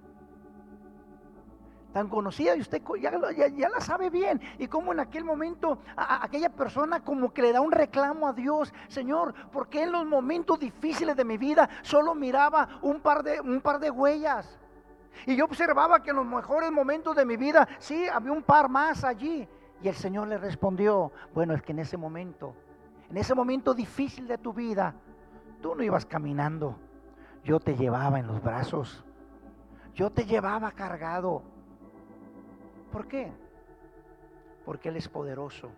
Tan 1.93 2.09
conocida 2.09 2.55
y 2.55 2.61
usted 2.61 2.81
ya, 3.01 3.69
la 3.69 3.81
sabe 3.81 4.09
bien. 4.09 4.41
Y 4.61 4.69
como 4.69 4.93
en 4.93 5.01
aquel 5.01 5.25
momento 5.25 5.81
aquella 5.97 6.51
persona 6.51 7.01
como 7.01 7.35
que 7.35 7.43
le 7.43 7.53
da 7.53 7.61
un 7.61 7.73
reclamo 7.73 8.29
a 8.29 8.33
Dios, 8.33 8.73
Señor, 8.87 9.35
porque 9.51 9.83
en 9.83 9.91
los 9.91 10.07
momentos 10.07 10.61
difíciles 10.61 11.17
de 11.17 11.25
mi 11.25 11.39
vida 11.39 11.69
solo 11.83 12.15
miraba 12.15 12.79
un 12.83 13.01
par 13.01 13.25
de, 13.25 13.41
un 13.41 13.61
par 13.63 13.81
de 13.81 13.91
huellas? 13.91 14.61
Y 15.27 15.37
yo 15.37 15.45
observaba 15.45 16.03
que 16.03 16.11
en 16.11 16.17
los 16.17 16.27
mejores 16.27 16.71
momentos 16.71 17.15
de 17.17 17.25
mi 17.25 17.37
vida, 17.37 17.69
sí, 17.79 18.07
había 18.09 18.33
un 18.33 18.43
par 18.43 18.69
más 18.69 19.05
allí. 19.05 19.49
Y 19.83 19.89
el 19.89 19.95
Señor 19.95 20.29
le 20.29 20.39
respondió, 20.39 21.13
bueno, 21.35 21.55
es 21.55 21.63
que 21.63 21.73
en 21.73 21.81
ese 21.81 21.97
momento, 21.97 22.55
en 23.11 23.17
ese 23.17 23.35
momento 23.35 23.75
difícil 23.75 24.27
de 24.27 24.39
tu 24.39 24.53
vida, 24.53 24.95
tú 25.61 25.75
no 25.75 25.83
ibas 25.83 26.05
caminando, 26.07 26.77
yo 27.45 27.61
te 27.61 27.77
llevaba 27.77 28.19
en 28.19 28.27
los 28.27 28.43
brazos, 28.43 29.05
yo 29.95 30.11
te 30.11 30.25
llevaba 30.25 30.73
cargado. 30.73 31.43
¿Por 32.93 33.07
qué? 33.07 33.33
Porque 34.65 34.89
Él 34.89 34.97
es 34.97 35.09
poderoso 35.09 35.71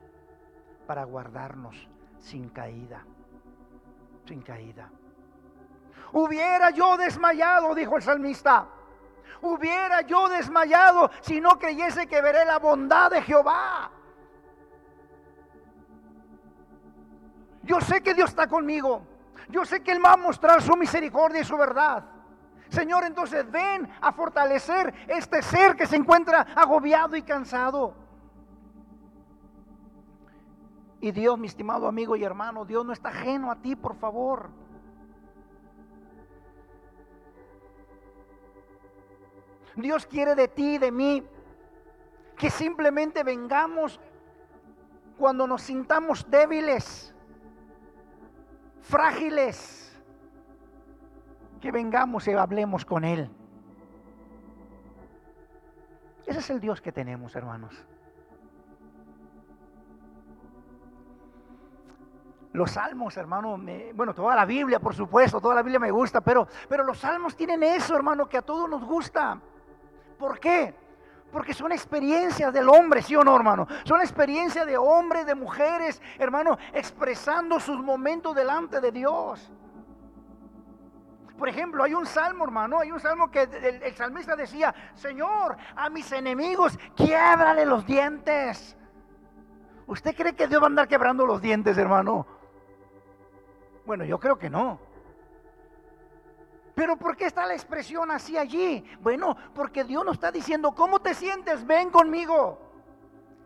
para 0.87 1.05
guardarnos 1.05 1.89
sin 2.19 2.49
caída, 2.49 3.05
sin 4.27 4.43
caída. 4.43 4.91
Hubiera 6.13 6.71
yo 6.71 6.97
desmayado, 6.97 7.75
dijo 7.75 7.97
el 7.97 8.03
salmista 8.03 8.67
hubiera 9.43 10.03
yo 10.03 10.29
desmayado 10.29 11.11
si 11.21 11.41
no 11.41 11.59
creyese 11.59 12.07
que 12.07 12.21
veré 12.21 12.45
la 12.45 12.59
bondad 12.59 13.11
de 13.11 13.23
Jehová. 13.23 13.91
Yo 17.63 17.81
sé 17.81 18.03
que 18.03 18.15
Dios 18.15 18.31
está 18.31 18.47
conmigo. 18.47 19.03
Yo 19.49 19.65
sé 19.65 19.83
que 19.83 19.93
Él 19.93 20.05
va 20.05 20.13
a 20.13 20.17
mostrar 20.17 20.63
su 20.63 20.77
misericordia 20.77 21.41
y 21.41 21.45
su 21.45 21.57
verdad. 21.57 22.05
Señor, 22.69 23.05
entonces 23.05 23.51
ven 23.51 23.89
a 24.01 24.13
fortalecer 24.13 24.95
este 25.09 25.43
ser 25.43 25.75
que 25.75 25.87
se 25.87 25.97
encuentra 25.97 26.47
agobiado 26.55 27.17
y 27.17 27.23
cansado. 27.23 27.95
Y 31.01 31.11
Dios, 31.13 31.39
mi 31.39 31.47
estimado 31.47 31.89
amigo 31.89 32.15
y 32.15 32.23
hermano, 32.23 32.65
Dios 32.65 32.85
no 32.85 32.93
está 32.93 33.09
ajeno 33.09 33.51
a 33.51 33.57
ti, 33.57 33.75
por 33.75 33.97
favor. 33.97 34.51
Dios 39.77 40.07
quiere 40.07 40.35
de 40.35 40.49
ti 40.49 40.75
y 40.75 40.79
de 40.79 40.93
mí 40.93 41.23
que 42.37 42.51
simplemente 42.51 43.23
vengamos 43.23 44.01
cuando 45.19 45.47
nos 45.47 45.63
sintamos 45.63 46.29
débiles, 46.31 47.15
frágiles, 48.81 50.03
que 51.61 51.71
vengamos 51.71 52.27
y 52.27 52.33
hablemos 52.33 52.85
con 52.87 53.05
Él. 53.05 53.31
Ese 56.27 56.39
es 56.39 56.51
el 56.51 56.61
Dios 56.61 56.81
que 56.81 56.91
tenemos, 56.91 57.37
hermanos. 57.37 57.85
Los 62.53 62.73
salmos, 62.73 63.17
hermano, 63.17 63.61
bueno, 63.95 64.15
toda 64.15 64.35
la 64.35 64.45
Biblia, 64.45 64.81
por 64.81 64.95
supuesto, 64.95 65.41
toda 65.41 65.55
la 65.55 65.63
Biblia 65.63 65.79
me 65.79 65.91
gusta, 65.91 66.21
pero, 66.21 66.49
pero 66.69 66.83
los 66.83 66.99
salmos 66.99 67.37
tienen 67.37 67.63
eso, 67.63 67.95
hermano, 67.95 68.29
que 68.29 68.39
a 68.39 68.43
todos 68.43 68.69
nos 68.69 68.85
gusta. 68.85 69.41
¿Por 70.21 70.39
qué? 70.39 70.75
Porque 71.33 71.55
son 71.55 71.73
experiencias 71.73 72.53
del 72.53 72.69
hombre, 72.69 73.01
¿sí 73.01 73.17
o 73.17 73.25
no, 73.25 73.35
hermano? 73.35 73.67
Son 73.85 74.01
experiencias 74.03 74.67
de 74.67 74.77
hombres, 74.77 75.25
de 75.25 75.35
mujeres, 75.35 76.03
hermano, 76.19 76.59
expresando 76.75 77.59
sus 77.59 77.83
momentos 77.83 78.37
delante 78.37 78.81
de 78.81 78.93
Dios. 78.93 79.51
Por 81.39 81.49
ejemplo, 81.49 81.83
hay 81.83 81.95
un 81.95 82.05
salmo, 82.05 82.45
hermano, 82.45 82.81
hay 82.81 82.93
un 82.93 83.01
salmo 83.01 83.31
que 83.31 83.45
el, 83.83 83.95
salmista 83.95 84.37
decía, 84.37 84.75
Señor, 84.95 85.57
a 85.75 85.89
mis 85.89 86.13
enemigos, 86.13 86.79
quiebrale 86.95 87.65
los 87.65 87.87
dientes. 87.87 88.77
¿Usted 89.87 90.15
cree 90.15 90.35
que 90.35 90.49
Dios 90.49 90.61
va 90.61 90.67
a 90.67 90.69
andar 90.69 90.87
quebrando 90.87 91.25
los 91.25 91.41
dientes, 91.41 91.79
hermano? 91.79 92.27
Bueno, 93.87 94.05
yo 94.05 94.21
creo 94.21 94.39
que 94.39 94.51
no. 94.51 94.79
Pero 96.81 96.97
¿por 96.97 97.15
qué 97.15 97.27
está 97.27 97.45
la 97.45 97.53
expresión 97.53 98.11
así 98.11 98.39
allí? 98.39 98.83
Bueno, 99.03 99.37
porque 99.55 99.85
Dios 99.85 100.03
nos 100.03 100.15
está 100.15 100.33
diciendo, 100.33 100.73
¿cómo 100.73 100.99
te 100.99 101.13
sientes? 101.13 101.67
Ven 101.67 101.91
conmigo. 101.91 102.59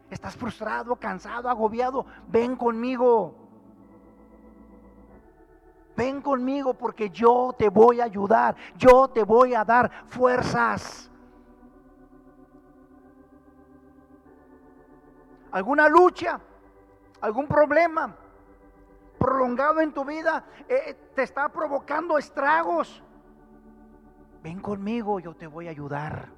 ¿Estás 0.08 0.36
frustrado, 0.36 0.94
cansado, 0.94 1.48
agobiado? 1.48 2.06
Ven 2.28 2.54
conmigo. 2.54 3.34
Ven 5.96 6.22
conmigo 6.22 6.74
porque 6.74 7.10
yo 7.10 7.52
te 7.58 7.68
voy 7.68 8.00
a 8.00 8.04
ayudar. 8.04 8.54
Yo 8.76 9.08
te 9.08 9.24
voy 9.24 9.52
a 9.52 9.64
dar 9.64 9.90
fuerzas. 10.06 11.10
¿Alguna 15.50 15.88
lucha? 15.88 16.38
¿Algún 17.20 17.48
problema? 17.48 18.14
prolongado 19.24 19.80
en 19.80 19.90
tu 19.90 20.04
vida 20.04 20.44
eh, 20.68 20.94
te 21.14 21.22
está 21.22 21.48
provocando 21.48 22.18
estragos 22.18 23.02
ven 24.44 24.60
conmigo, 24.60 25.18
yo 25.20 25.34
te 25.34 25.46
voy 25.46 25.68
a 25.68 25.70
ayudar. 25.70 26.28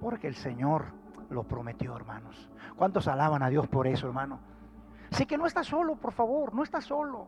Porque 0.00 0.28
el 0.28 0.36
Señor 0.36 0.84
lo 1.30 1.42
prometió, 1.42 1.96
hermanos. 1.96 2.48
¿Cuántos 2.76 3.08
alaban 3.08 3.42
a 3.42 3.48
Dios 3.48 3.66
por 3.66 3.88
eso, 3.88 4.06
hermano? 4.06 4.38
Así 5.10 5.26
que 5.26 5.36
no 5.36 5.46
estás 5.46 5.66
solo, 5.66 5.96
por 5.96 6.12
favor, 6.12 6.54
no 6.54 6.62
estás 6.62 6.84
solo. 6.84 7.26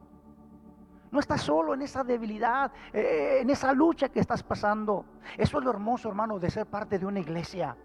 No 1.10 1.18
estás 1.18 1.40
solo 1.42 1.74
en 1.74 1.82
esa 1.82 2.04
debilidad, 2.04 2.70
eh, 2.92 3.38
en 3.40 3.50
esa 3.50 3.72
lucha 3.72 4.10
que 4.10 4.20
estás 4.20 4.44
pasando. 4.44 5.04
Eso 5.36 5.58
es 5.58 5.64
lo 5.64 5.70
hermoso, 5.70 6.08
hermano, 6.08 6.38
de 6.38 6.50
ser 6.50 6.66
parte 6.66 7.00
de 7.00 7.06
una 7.06 7.18
iglesia. 7.18 7.76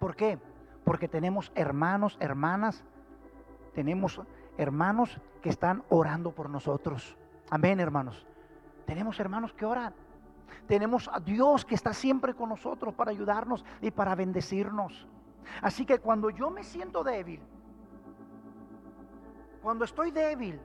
¿Por 0.00 0.16
qué? 0.16 0.40
Porque 0.84 1.06
tenemos 1.06 1.52
hermanos, 1.54 2.16
hermanas, 2.18 2.84
tenemos 3.74 4.20
hermanos 4.58 5.20
que 5.40 5.50
están 5.50 5.84
orando 5.88 6.32
por 6.32 6.50
nosotros. 6.50 7.16
Amén, 7.48 7.78
hermanos. 7.78 8.26
Tenemos 8.86 9.18
hermanos 9.20 9.52
que 9.52 9.64
oran. 9.64 9.94
Tenemos 10.66 11.08
a 11.12 11.20
Dios 11.20 11.64
que 11.64 11.74
está 11.74 11.92
siempre 11.92 12.34
con 12.34 12.48
nosotros 12.48 12.94
para 12.94 13.10
ayudarnos 13.10 13.64
y 13.80 13.90
para 13.90 14.14
bendecirnos. 14.14 15.06
Así 15.60 15.84
que 15.84 15.98
cuando 15.98 16.30
yo 16.30 16.50
me 16.50 16.62
siento 16.62 17.04
débil, 17.04 17.40
cuando 19.62 19.84
estoy 19.84 20.10
débil, 20.10 20.60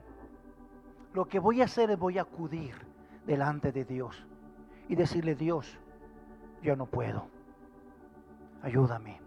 lo 1.12 1.26
que 1.26 1.38
voy 1.38 1.60
a 1.60 1.64
hacer 1.64 1.90
es 1.90 1.98
voy 1.98 2.18
a 2.18 2.22
acudir 2.22 2.74
delante 3.26 3.72
de 3.72 3.84
Dios 3.84 4.26
y 4.88 4.94
decirle, 4.94 5.34
Dios, 5.34 5.78
yo 6.62 6.76
no 6.76 6.86
puedo. 6.86 7.28
Ayúdame. 8.62 9.20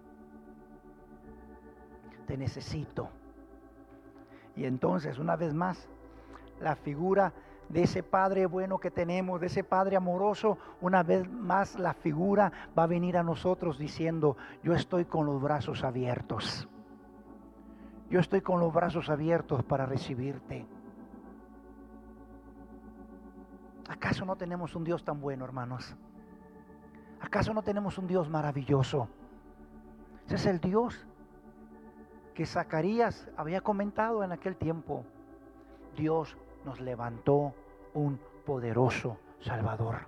Te 2.28 2.38
necesito. 2.38 3.10
Y 4.56 4.66
entonces, 4.66 5.18
una 5.18 5.36
vez 5.36 5.54
más, 5.54 5.88
la 6.60 6.76
figura 6.76 7.34
de 7.74 7.84
ese 7.84 8.04
Padre 8.04 8.46
bueno 8.46 8.78
que 8.78 8.92
tenemos, 8.92 9.42
de 9.42 9.48
ese 9.48 9.64
Padre 9.64 9.96
amoroso, 9.96 10.60
una 10.80 11.02
vez 11.02 11.28
más 11.28 11.80
la 11.80 11.96
figura 11.96 12.52
va 12.78 12.84
a 12.84 12.88
venir 12.88 13.18
a 13.18 13.24
nosotros 13.24 13.80
diciendo, 13.80 14.38
yo 14.64 14.76
estoy 14.76 15.06
con 15.06 15.26
los 15.26 15.42
brazos 15.42 15.84
abiertos. 15.84 16.68
Yo 18.12 18.20
estoy 18.20 18.42
con 18.42 18.60
los 18.60 18.72
brazos 18.72 19.10
abiertos 19.10 19.64
para 19.64 19.88
recibirte. 19.88 20.68
¿Acaso 23.90 24.24
no 24.24 24.36
tenemos 24.36 24.76
un 24.76 24.84
Dios 24.84 25.04
tan 25.04 25.20
bueno, 25.20 25.44
hermanos? 25.44 25.96
¿Acaso 27.22 27.56
no 27.56 27.64
tenemos 27.64 27.98
un 27.98 28.06
Dios 28.06 28.30
maravilloso? 28.30 29.08
Ese 30.28 30.36
es 30.36 30.46
el 30.46 30.60
Dios 30.60 31.08
que 32.36 32.46
Zacarías 32.46 33.28
había 33.36 33.62
comentado 33.62 34.24
en 34.24 34.32
aquel 34.32 34.58
tiempo. 34.58 35.04
Dios 35.96 36.38
nos 36.66 36.80
levantó 36.80 37.56
un 37.94 38.20
poderoso 38.46 39.18
Salvador. 39.40 40.08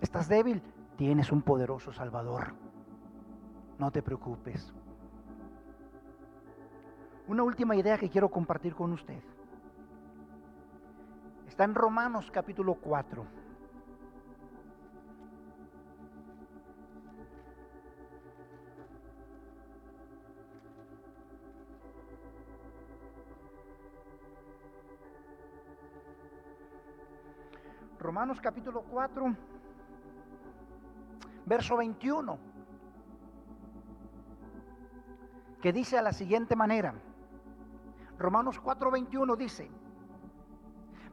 ¿Estás 0.00 0.28
débil? 0.28 0.62
Tienes 0.96 1.32
un 1.32 1.42
poderoso 1.42 1.92
Salvador. 1.92 2.54
No 3.78 3.90
te 3.90 4.02
preocupes. 4.02 4.72
Una 7.28 7.42
última 7.42 7.76
idea 7.76 7.98
que 7.98 8.10
quiero 8.10 8.28
compartir 8.28 8.74
con 8.74 8.92
usted. 8.92 9.22
Está 11.46 11.64
en 11.64 11.74
Romanos 11.74 12.30
capítulo 12.30 12.74
4. 12.74 13.41
Romanos 28.02 28.40
capítulo 28.40 28.82
4, 28.82 29.36
verso 31.46 31.76
21, 31.76 32.36
que 35.62 35.72
dice 35.72 35.96
a 35.96 36.02
la 36.02 36.12
siguiente 36.12 36.56
manera, 36.56 36.94
Romanos 38.18 38.58
4, 38.58 38.90
21 38.90 39.36
dice, 39.36 39.70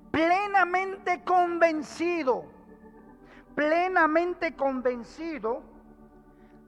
plenamente 0.09 1.23
convencido, 1.23 2.45
plenamente 3.53 4.55
convencido 4.55 5.61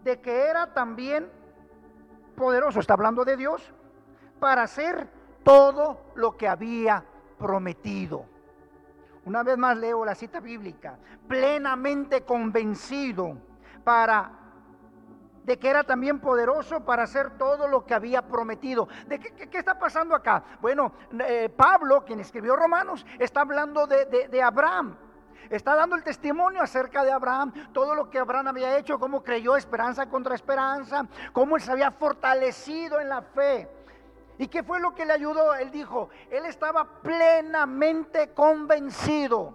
de 0.04 0.22
que 0.22 0.46
era 0.46 0.72
también 0.72 1.28
poderoso, 2.36 2.80
está 2.80 2.94
hablando 2.94 3.26
de 3.26 3.38
Dios, 3.38 3.74
para 4.40 4.62
hacer 4.62 5.10
todo 5.44 6.00
lo 6.14 6.38
que 6.38 6.48
había 6.48 7.04
prometido. 7.40 8.31
Una 9.26 9.44
vez 9.44 9.58
más 9.58 9.78
leo 9.78 10.04
la 10.04 10.16
cita 10.16 10.40
bíblica, 10.40 10.98
plenamente 11.28 12.24
convencido 12.24 13.38
para 13.84 14.38
de 15.44 15.58
que 15.58 15.70
era 15.70 15.84
también 15.84 16.20
poderoso 16.20 16.86
para 16.86 17.04
hacer 17.04 17.32
todo 17.38 17.68
lo 17.68 17.86
que 17.86 17.94
había 17.94 18.22
prometido. 18.22 18.88
¿De 19.08 19.20
qué, 19.20 19.58
está 19.58 19.78
pasando 19.78 20.16
acá? 20.16 20.44
Bueno, 20.62 20.94
eh, 21.26 21.50
Pablo, 21.50 22.06
quien 22.06 22.20
escribió 22.20 22.56
Romanos, 22.56 23.06
está 23.18 23.42
hablando 23.42 23.88
de, 23.88 24.06
de 24.06 24.42
Abraham. 24.42 24.96
Está 25.50 25.76
dando 25.76 25.98
el 25.98 26.04
testimonio 26.04 26.62
acerca 26.62 27.04
de 27.04 27.12
Abraham, 27.12 27.52
todo 27.74 27.94
lo 27.94 28.10
que 28.10 28.20
Abraham 28.20 28.48
había 28.48 28.78
hecho, 28.78 28.98
cómo 28.98 29.22
creyó 29.22 29.58
esperanza 29.58 30.06
contra 30.06 30.34
esperanza, 30.34 31.06
cómo 31.34 31.58
él 31.58 31.62
se 31.62 31.72
había 31.74 31.92
fortalecido 31.92 33.02
en 33.02 33.10
la 33.10 33.22
fe. 33.22 33.68
¿Y 34.42 34.48
qué 34.48 34.64
fue 34.64 34.80
lo 34.80 34.96
que 34.96 35.06
le 35.06 35.14
ayudó? 35.14 35.54
Él 35.54 35.70
dijo, 35.70 36.10
él 36.32 36.48
estaba 36.48 36.84
plenamente 37.04 38.30
convencido, 38.30 39.54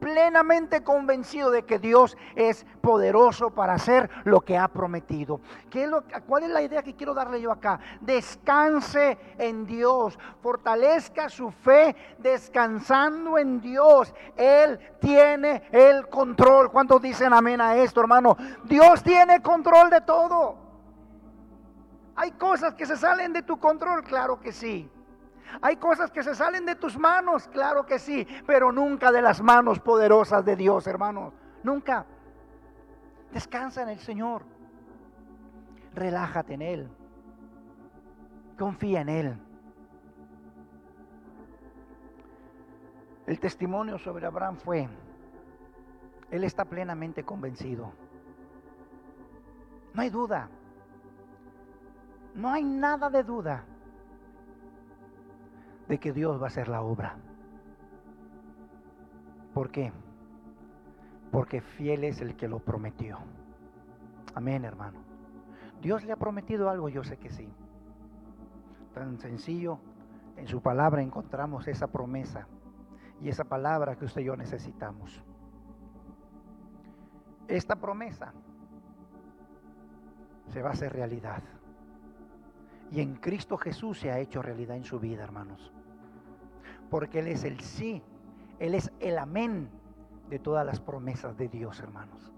plenamente 0.00 0.82
convencido 0.82 1.50
de 1.50 1.66
que 1.66 1.78
Dios 1.78 2.16
es 2.34 2.64
poderoso 2.80 3.50
para 3.50 3.74
hacer 3.74 4.08
lo 4.24 4.40
que 4.40 4.56
ha 4.56 4.68
prometido. 4.68 5.42
¿Qué 5.68 5.84
es 5.84 5.90
lo, 5.90 6.02
¿Cuál 6.26 6.44
es 6.44 6.48
la 6.48 6.62
idea 6.62 6.82
que 6.82 6.96
quiero 6.96 7.12
darle 7.12 7.42
yo 7.42 7.52
acá? 7.52 7.78
Descanse 8.00 9.18
en 9.36 9.66
Dios, 9.66 10.18
fortalezca 10.40 11.28
su 11.28 11.50
fe 11.50 11.94
descansando 12.20 13.36
en 13.36 13.60
Dios. 13.60 14.14
Él 14.34 14.80
tiene 14.98 15.64
el 15.72 16.08
control. 16.08 16.72
¿Cuántos 16.72 17.02
dicen 17.02 17.34
amén 17.34 17.60
a 17.60 17.76
esto, 17.76 18.00
hermano? 18.00 18.34
Dios 18.64 19.02
tiene 19.02 19.42
control 19.42 19.90
de 19.90 20.00
todo. 20.00 20.59
Hay 22.16 22.32
cosas 22.32 22.74
que 22.74 22.86
se 22.86 22.96
salen 22.96 23.32
de 23.32 23.42
tu 23.42 23.58
control, 23.58 24.02
claro 24.04 24.40
que 24.40 24.52
sí. 24.52 24.90
Hay 25.62 25.76
cosas 25.76 26.10
que 26.10 26.22
se 26.22 26.34
salen 26.34 26.64
de 26.64 26.76
tus 26.76 26.98
manos, 26.98 27.48
claro 27.48 27.84
que 27.84 27.98
sí, 27.98 28.26
pero 28.46 28.72
nunca 28.72 29.10
de 29.10 29.22
las 29.22 29.42
manos 29.42 29.80
poderosas 29.80 30.44
de 30.44 30.56
Dios, 30.56 30.86
hermanos. 30.86 31.32
Nunca. 31.62 32.06
Descansa 33.32 33.82
en 33.82 33.90
el 33.90 33.98
Señor. 33.98 34.42
Relájate 35.94 36.54
en 36.54 36.62
Él. 36.62 36.90
Confía 38.58 39.00
en 39.00 39.08
Él. 39.08 39.40
El 43.26 43.38
testimonio 43.38 43.98
sobre 43.98 44.26
Abraham 44.26 44.56
fue, 44.56 44.88
Él 46.30 46.44
está 46.44 46.64
plenamente 46.64 47.24
convencido. 47.24 47.92
No 49.94 50.02
hay 50.02 50.10
duda. 50.10 50.48
No 52.34 52.50
hay 52.50 52.64
nada 52.64 53.10
de 53.10 53.22
duda 53.22 53.64
de 55.88 55.98
que 55.98 56.12
Dios 56.12 56.40
va 56.40 56.44
a 56.44 56.48
hacer 56.48 56.68
la 56.68 56.82
obra. 56.82 57.16
¿Por 59.52 59.70
qué? 59.70 59.92
Porque 61.32 61.60
fiel 61.60 62.04
es 62.04 62.20
el 62.20 62.36
que 62.36 62.48
lo 62.48 62.60
prometió. 62.60 63.18
Amén, 64.34 64.64
hermano. 64.64 65.00
Dios 65.80 66.04
le 66.04 66.12
ha 66.12 66.16
prometido 66.16 66.70
algo, 66.70 66.88
yo 66.88 67.02
sé 67.02 67.16
que 67.16 67.30
sí. 67.30 67.48
Tan 68.94 69.18
sencillo, 69.18 69.78
en 70.36 70.46
su 70.46 70.60
palabra 70.60 71.02
encontramos 71.02 71.66
esa 71.68 71.88
promesa 71.88 72.46
y 73.20 73.28
esa 73.28 73.44
palabra 73.44 73.96
que 73.96 74.04
usted 74.04 74.22
y 74.22 74.24
yo 74.24 74.36
necesitamos. 74.36 75.22
Esta 77.48 77.76
promesa 77.76 78.32
se 80.52 80.62
va 80.62 80.70
a 80.70 80.72
hacer 80.72 80.92
realidad. 80.92 81.42
Y 82.90 83.00
en 83.00 83.14
Cristo 83.16 83.56
Jesús 83.56 84.00
se 84.00 84.10
ha 84.10 84.18
hecho 84.18 84.42
realidad 84.42 84.76
en 84.76 84.84
su 84.84 84.98
vida, 84.98 85.22
hermanos. 85.22 85.72
Porque 86.90 87.20
Él 87.20 87.28
es 87.28 87.44
el 87.44 87.60
sí, 87.60 88.02
Él 88.58 88.74
es 88.74 88.90
el 88.98 89.18
amén 89.18 89.70
de 90.28 90.38
todas 90.40 90.66
las 90.66 90.80
promesas 90.80 91.36
de 91.36 91.48
Dios, 91.48 91.78
hermanos. 91.80 92.32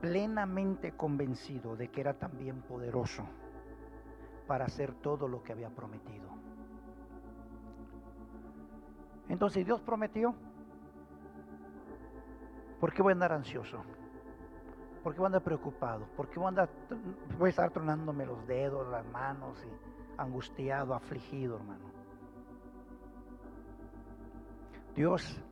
Plenamente 0.00 0.92
convencido 0.92 1.76
de 1.76 1.88
que 1.88 2.00
era 2.00 2.14
también 2.14 2.62
poderoso 2.62 3.24
para 4.46 4.64
hacer 4.64 4.94
todo 4.94 5.28
lo 5.28 5.42
que 5.42 5.52
había 5.52 5.68
prometido. 5.68 6.28
Entonces 9.28 9.64
Dios 9.66 9.82
prometió. 9.82 10.34
¿Por 12.80 12.94
qué 12.94 13.02
voy 13.02 13.10
a 13.10 13.14
andar 13.14 13.32
ansioso? 13.32 13.84
¿Por 15.02 15.14
qué 15.14 15.18
voy 15.18 15.26
a 15.26 15.28
andar 15.28 15.42
preocupado? 15.42 16.06
¿Por 16.16 16.28
qué 16.28 16.38
voy 16.38 16.54
a, 16.56 17.48
estar 17.48 17.70
tronándome 17.70 18.26
los 18.26 18.46
dedos, 18.46 18.86
las 18.88 19.06
manos 19.06 19.58
y 19.64 20.20
angustiado, 20.20 20.94
afligido, 20.94 21.56
hermano? 21.56 21.86
Dios, 24.94 25.42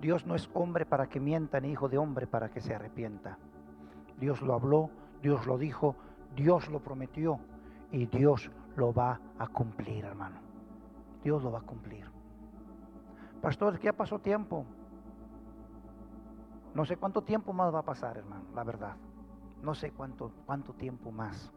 Dios 0.00 0.26
no 0.26 0.34
es 0.34 0.50
hombre 0.54 0.86
para 0.86 1.06
que 1.06 1.20
mienta, 1.20 1.60
ni 1.60 1.70
hijo 1.70 1.88
de 1.88 1.98
hombre 1.98 2.26
para 2.26 2.48
que 2.48 2.60
se 2.60 2.74
arrepienta. 2.74 3.38
Dios 4.18 4.42
lo 4.42 4.54
habló, 4.54 4.90
Dios 5.22 5.46
lo 5.46 5.56
dijo, 5.56 5.94
Dios 6.34 6.68
lo 6.68 6.80
prometió 6.80 7.38
y 7.92 8.06
Dios 8.06 8.50
lo 8.76 8.92
va 8.92 9.20
a 9.38 9.46
cumplir, 9.46 10.04
hermano. 10.04 10.40
Dios 11.22 11.42
lo 11.42 11.52
va 11.52 11.60
a 11.60 11.62
cumplir. 11.62 12.06
Pastor, 13.40 13.78
¿qué 13.78 13.92
pasó 13.92 14.18
tiempo? 14.18 14.66
No 16.74 16.84
sé 16.84 16.96
cuánto 16.96 17.22
tiempo 17.22 17.52
más 17.52 17.74
va 17.74 17.80
a 17.80 17.84
pasar, 17.84 18.16
hermano, 18.16 18.44
la 18.54 18.64
verdad. 18.64 18.96
No 19.62 19.74
sé 19.74 19.90
cuánto, 19.90 20.32
cuánto 20.46 20.72
tiempo 20.72 21.10
más. 21.10 21.52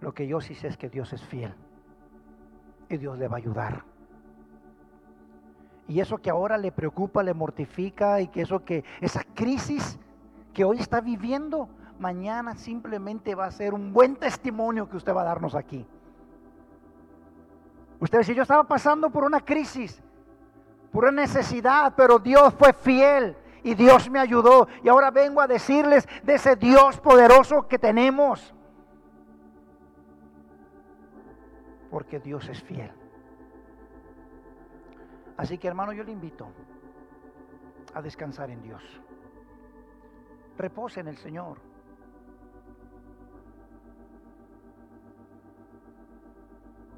Lo 0.00 0.12
que 0.12 0.26
yo 0.26 0.40
sí 0.40 0.54
sé 0.54 0.68
es 0.68 0.76
que 0.76 0.88
Dios 0.88 1.12
es 1.12 1.22
fiel. 1.22 1.54
Y 2.88 2.96
Dios 2.96 3.18
le 3.18 3.28
va 3.28 3.36
a 3.36 3.38
ayudar. 3.38 3.84
Y 5.86 6.00
eso 6.00 6.18
que 6.18 6.30
ahora 6.30 6.56
le 6.56 6.72
preocupa, 6.72 7.22
le 7.22 7.34
mortifica 7.34 8.20
y 8.20 8.28
que 8.28 8.42
eso 8.42 8.64
que 8.64 8.84
esa 9.00 9.22
crisis 9.34 9.98
que 10.54 10.64
hoy 10.64 10.78
está 10.78 11.00
viviendo, 11.00 11.68
mañana 11.98 12.54
simplemente 12.54 13.34
va 13.34 13.46
a 13.46 13.50
ser 13.50 13.74
un 13.74 13.92
buen 13.92 14.16
testimonio 14.16 14.88
que 14.88 14.96
usted 14.96 15.14
va 15.14 15.22
a 15.22 15.24
darnos 15.24 15.54
aquí. 15.54 15.86
Usted 18.00 18.18
dice, 18.18 18.34
yo 18.34 18.42
estaba 18.42 18.64
pasando 18.64 19.10
por 19.10 19.24
una 19.24 19.40
crisis, 19.40 20.02
por 20.90 21.04
una 21.04 21.22
necesidad, 21.22 21.92
pero 21.96 22.18
Dios 22.18 22.54
fue 22.54 22.72
fiel 22.72 23.36
y 23.64 23.74
Dios 23.74 24.08
me 24.10 24.20
ayudó. 24.20 24.68
Y 24.84 24.88
ahora 24.88 25.10
vengo 25.10 25.40
a 25.40 25.48
decirles 25.48 26.06
de 26.22 26.34
ese 26.34 26.54
Dios 26.54 27.00
poderoso 27.00 27.66
que 27.66 27.78
tenemos. 27.78 28.54
Porque 31.90 32.20
Dios 32.20 32.48
es 32.48 32.62
fiel. 32.62 32.92
Así 35.36 35.58
que 35.58 35.66
hermano, 35.66 35.92
yo 35.92 36.04
le 36.04 36.12
invito 36.12 36.46
a 37.94 38.02
descansar 38.02 38.50
en 38.50 38.62
Dios. 38.62 38.82
Repose 40.56 41.00
en 41.00 41.08
el 41.08 41.16
Señor. 41.16 41.58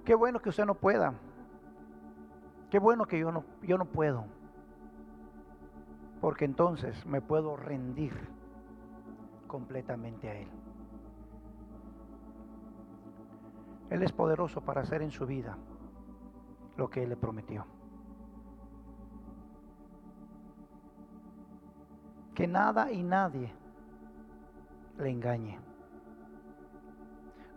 Qué 0.04 0.14
bueno 0.14 0.40
que 0.40 0.50
usted 0.50 0.66
no 0.66 0.74
pueda. 0.74 1.14
Qué 2.70 2.78
bueno 2.78 3.06
que 3.06 3.18
yo 3.18 3.30
no, 3.30 3.44
yo 3.62 3.78
no 3.78 3.84
puedo. 3.84 4.35
Porque 6.26 6.44
entonces 6.44 7.06
me 7.06 7.20
puedo 7.20 7.56
rendir 7.56 8.12
completamente 9.46 10.28
a 10.28 10.34
Él. 10.34 10.48
Él 13.90 14.02
es 14.02 14.10
poderoso 14.10 14.60
para 14.60 14.80
hacer 14.80 15.02
en 15.02 15.12
su 15.12 15.24
vida 15.24 15.56
lo 16.76 16.90
que 16.90 17.04
Él 17.04 17.10
le 17.10 17.16
prometió. 17.16 17.64
Que 22.34 22.48
nada 22.48 22.90
y 22.90 23.04
nadie 23.04 23.54
le 24.98 25.10
engañe. 25.10 25.60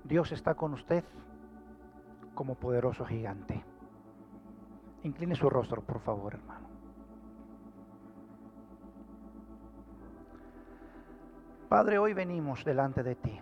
Dios 0.03 0.31
está 0.31 0.53
con 0.53 0.73
usted 0.75 1.03
como 2.35 2.53
poderoso 2.53 3.03
gigante. 3.03 3.63
Incline 5.01 5.33
su 5.33 5.49
rostro, 5.49 5.81
por 5.81 6.01
favor, 6.01 6.35
hermano. 6.35 6.68
Padre, 11.69 11.99
hoy 11.99 12.15
venimos 12.15 12.65
delante 12.65 13.03
de 13.03 13.13
ti. 13.13 13.39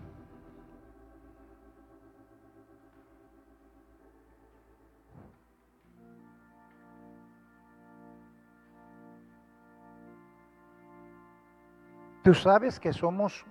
Tú 12.21 12.34
sabes 12.34 12.82
que 12.82 12.91
somos 12.91 13.45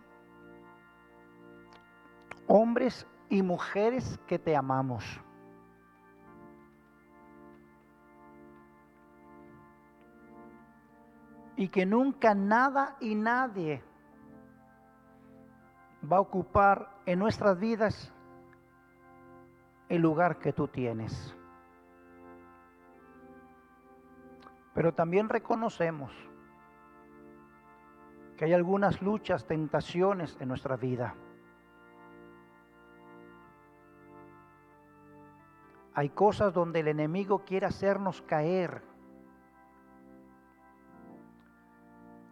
hombres 2.46 3.06
y 3.30 3.40
mujeres 3.40 4.20
que 4.26 4.38
te 4.38 4.54
amamos. 4.54 5.02
Y 11.56 11.68
que 11.68 11.86
nunca 11.86 12.34
nada 12.34 12.98
y 13.00 13.14
nadie 13.14 13.82
va 16.03 16.18
a 16.18 16.20
ocupar 16.20 17.01
en 17.07 17.18
nuestras 17.18 17.59
vidas 17.59 18.12
el 19.88 20.03
lugar 20.03 20.38
que 20.38 20.53
tú 20.53 20.68
tienes. 20.68 21.34
Pero 24.74 24.92
también 24.92 25.28
reconocemos 25.28 26.12
que 28.36 28.44
hay 28.44 28.53
algunas 28.53 29.01
luchas, 29.01 29.47
tentaciones 29.47 30.36
en 30.40 30.49
nuestra 30.49 30.76
vida. 30.76 31.14
Hay 35.94 36.11
cosas 36.11 36.53
donde 36.53 36.80
el 36.80 36.88
enemigo 36.88 37.42
quiere 37.47 37.64
hacernos 37.64 38.20
caer. 38.20 38.82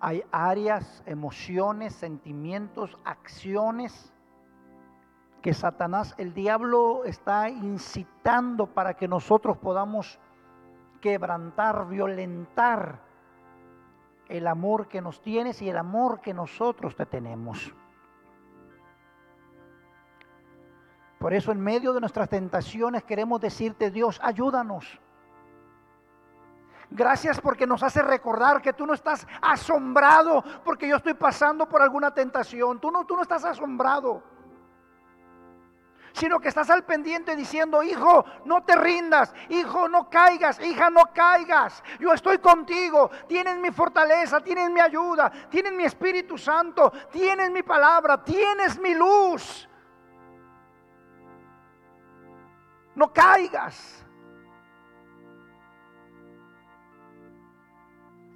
Hay 0.06 0.22
áreas, 0.32 1.02
emociones, 1.06 1.94
sentimientos, 1.94 2.98
acciones 3.06 4.12
que 5.40 5.54
Satanás, 5.54 6.14
el 6.18 6.34
diablo, 6.34 7.06
está 7.06 7.48
incitando 7.48 8.66
para 8.66 8.92
que 8.98 9.08
nosotros 9.08 9.56
podamos 9.56 10.20
quebrantar, 11.00 11.88
violentar 11.88 13.00
el 14.28 14.46
amor 14.46 14.88
que 14.88 15.00
nos 15.00 15.22
tienes 15.22 15.62
y 15.62 15.70
el 15.70 15.78
amor 15.78 16.20
que 16.20 16.34
nosotros 16.34 16.94
te 16.94 17.06
tenemos. 17.06 17.74
Por 21.18 21.32
eso 21.32 21.50
en 21.50 21.60
medio 21.60 21.94
de 21.94 22.00
nuestras 22.00 22.28
tentaciones 22.28 23.04
queremos 23.04 23.40
decirte, 23.40 23.90
Dios, 23.90 24.20
ayúdanos. 24.22 25.00
Gracias 26.90 27.40
porque 27.40 27.66
nos 27.66 27.82
hace 27.82 28.02
recordar 28.02 28.60
que 28.60 28.72
tú 28.72 28.86
no 28.86 28.94
estás 28.94 29.26
asombrado 29.40 30.44
porque 30.64 30.88
yo 30.88 30.96
estoy 30.96 31.14
pasando 31.14 31.68
por 31.68 31.82
alguna 31.82 32.12
tentación. 32.12 32.80
Tú 32.80 32.90
no, 32.90 33.04
tú 33.04 33.16
no 33.16 33.22
estás 33.22 33.44
asombrado 33.44 34.34
sino 36.14 36.38
que 36.38 36.48
estás 36.48 36.70
al 36.70 36.84
pendiente 36.84 37.34
diciendo, 37.34 37.82
hijo, 37.82 38.24
no 38.44 38.62
te 38.62 38.76
rindas, 38.76 39.34
hijo, 39.48 39.88
no 39.88 40.08
caigas, 40.08 40.60
hija, 40.60 40.88
no 40.88 41.12
caigas, 41.12 41.82
yo 41.98 42.12
estoy 42.12 42.38
contigo, 42.38 43.10
tienes 43.26 43.56
mi 43.56 43.72
fortaleza, 43.72 44.40
tienes 44.40 44.70
mi 44.70 44.80
ayuda, 44.80 45.30
tienes 45.50 45.72
mi 45.72 45.84
Espíritu 45.84 46.38
Santo, 46.38 46.92
tienes 47.10 47.50
mi 47.50 47.64
palabra, 47.64 48.22
tienes 48.22 48.78
mi 48.78 48.94
luz. 48.94 49.68
No 52.94 53.12
caigas. 53.12 54.03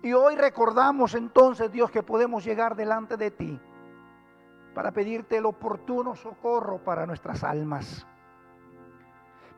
Y 0.09 0.15
hoy 0.15 0.37
recordamos 0.37 1.15
entonces, 1.15 1.71
Dios, 1.71 1.91
que 1.91 2.03
podemos 2.03 2.43
llegar 2.43 2.75
delante 2.75 3.19
de 3.19 3.31
ti 3.31 3.61
para 4.75 4.91
pedirte 4.91 5.37
el 5.37 5.45
oportuno 5.45 6.17
socorro 6.17 6.83
para 6.83 7.05
nuestras 7.05 7.45
almas. 7.45 8.07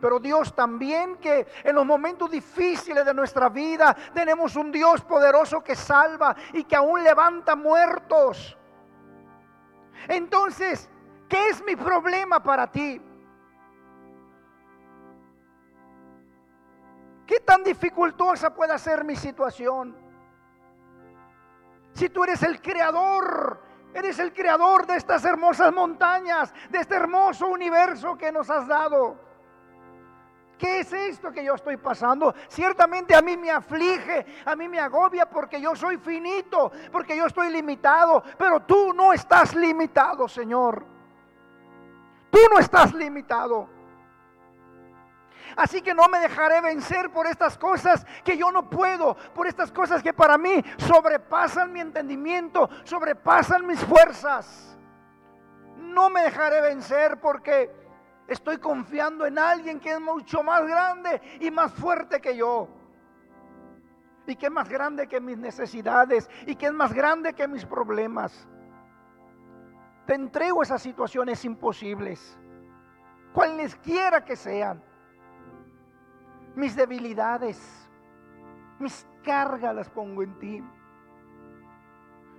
Pero 0.00 0.18
Dios 0.18 0.52
también 0.52 1.18
que 1.18 1.46
en 1.62 1.76
los 1.76 1.86
momentos 1.86 2.28
difíciles 2.28 3.04
de 3.04 3.14
nuestra 3.14 3.48
vida 3.48 3.96
tenemos 4.12 4.56
un 4.56 4.72
Dios 4.72 5.02
poderoso 5.02 5.62
que 5.62 5.76
salva 5.76 6.34
y 6.52 6.64
que 6.64 6.74
aún 6.74 7.04
levanta 7.04 7.54
muertos. 7.54 8.58
Entonces, 10.08 10.90
¿qué 11.28 11.50
es 11.50 11.64
mi 11.64 11.76
problema 11.76 12.42
para 12.42 12.66
ti? 12.66 13.00
¿Qué 17.24 17.38
tan 17.38 17.62
dificultosa 17.62 18.52
puede 18.52 18.76
ser 18.80 19.04
mi 19.04 19.14
situación? 19.14 20.09
Si 21.94 22.08
tú 22.08 22.24
eres 22.24 22.42
el 22.42 22.60
creador 22.60 23.70
Eres 23.92 24.18
el 24.20 24.32
creador 24.32 24.86
de 24.86 24.96
estas 24.96 25.24
hermosas 25.24 25.72
montañas, 25.72 26.52
de 26.70 26.78
este 26.78 26.94
hermoso 26.94 27.48
universo 27.48 28.16
que 28.16 28.30
nos 28.30 28.48
has 28.48 28.66
dado. 28.68 29.16
¿Qué 30.56 30.80
es 30.80 30.92
esto 30.92 31.32
que 31.32 31.42
yo 31.42 31.54
estoy 31.54 31.76
pasando? 31.76 32.34
Ciertamente 32.48 33.16
a 33.16 33.22
mí 33.22 33.36
me 33.36 33.50
aflige, 33.50 34.26
a 34.44 34.54
mí 34.54 34.68
me 34.68 34.78
agobia 34.78 35.28
porque 35.28 35.60
yo 35.60 35.74
soy 35.74 35.96
finito, 35.96 36.70
porque 36.92 37.16
yo 37.16 37.26
estoy 37.26 37.50
limitado, 37.50 38.22
pero 38.38 38.60
tú 38.60 38.92
no 38.92 39.12
estás 39.12 39.54
limitado, 39.54 40.28
Señor. 40.28 40.84
Tú 42.30 42.38
no 42.52 42.60
estás 42.60 42.94
limitado. 42.94 43.79
Así 45.56 45.82
que 45.82 45.94
no 45.94 46.08
me 46.08 46.20
dejaré 46.20 46.60
vencer 46.60 47.10
por 47.10 47.26
estas 47.26 47.58
cosas 47.58 48.06
que 48.24 48.36
yo 48.36 48.50
no 48.50 48.68
puedo, 48.68 49.16
por 49.34 49.46
estas 49.46 49.70
cosas 49.72 50.02
que 50.02 50.12
para 50.12 50.38
mí 50.38 50.62
sobrepasan 50.78 51.72
mi 51.72 51.80
entendimiento, 51.80 52.68
sobrepasan 52.84 53.66
mis 53.66 53.80
fuerzas. 53.84 54.78
No 55.76 56.10
me 56.10 56.22
dejaré 56.22 56.60
vencer 56.60 57.20
porque 57.20 57.70
estoy 58.28 58.58
confiando 58.58 59.26
en 59.26 59.38
alguien 59.38 59.80
que 59.80 59.92
es 59.92 60.00
mucho 60.00 60.42
más 60.42 60.66
grande 60.66 61.20
y 61.40 61.50
más 61.50 61.72
fuerte 61.72 62.20
que 62.20 62.36
yo. 62.36 62.68
Y 64.26 64.36
que 64.36 64.46
es 64.46 64.52
más 64.52 64.68
grande 64.68 65.08
que 65.08 65.20
mis 65.20 65.36
necesidades 65.36 66.30
y 66.46 66.54
que 66.54 66.66
es 66.66 66.72
más 66.72 66.92
grande 66.92 67.32
que 67.32 67.48
mis 67.48 67.66
problemas. 67.66 68.46
Te 70.06 70.14
entrego 70.14 70.62
esas 70.62 70.82
situaciones 70.82 71.44
imposibles, 71.44 72.38
cualesquiera 73.32 74.24
que 74.24 74.36
sean 74.36 74.82
mis 76.54 76.76
debilidades, 76.76 77.90
mis 78.78 79.06
cargas 79.22 79.74
las 79.74 79.88
pongo 79.88 80.22
en 80.22 80.38
ti. 80.38 80.64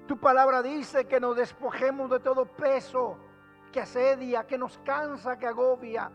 Tu 0.07 0.18
palabra 0.18 0.62
dice 0.62 1.07
que 1.07 1.20
nos 1.20 1.36
despojemos 1.36 2.09
de 2.09 2.20
todo 2.20 2.45
peso 2.45 3.18
que 3.72 3.80
asedia, 3.80 4.45
que 4.45 4.57
nos 4.57 4.78
cansa, 4.80 5.38
que 5.38 5.47
agobia. 5.47 6.12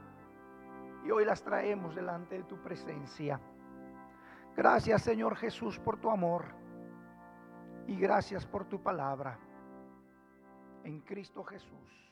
Y 1.05 1.11
hoy 1.11 1.25
las 1.25 1.43
traemos 1.43 1.95
delante 1.95 2.37
de 2.37 2.45
tu 2.45 2.57
presencia. 2.57 3.41
Gracias 4.57 5.03
Señor 5.03 5.37
Jesús 5.37 5.79
por 5.79 5.99
tu 5.99 6.11
amor. 6.11 6.45
Y 7.87 7.97
gracias 7.97 8.45
por 8.45 8.65
tu 8.65 8.83
palabra. 8.83 9.39
En 10.85 11.01
Cristo 11.01 11.45
Jesús. 11.45 12.06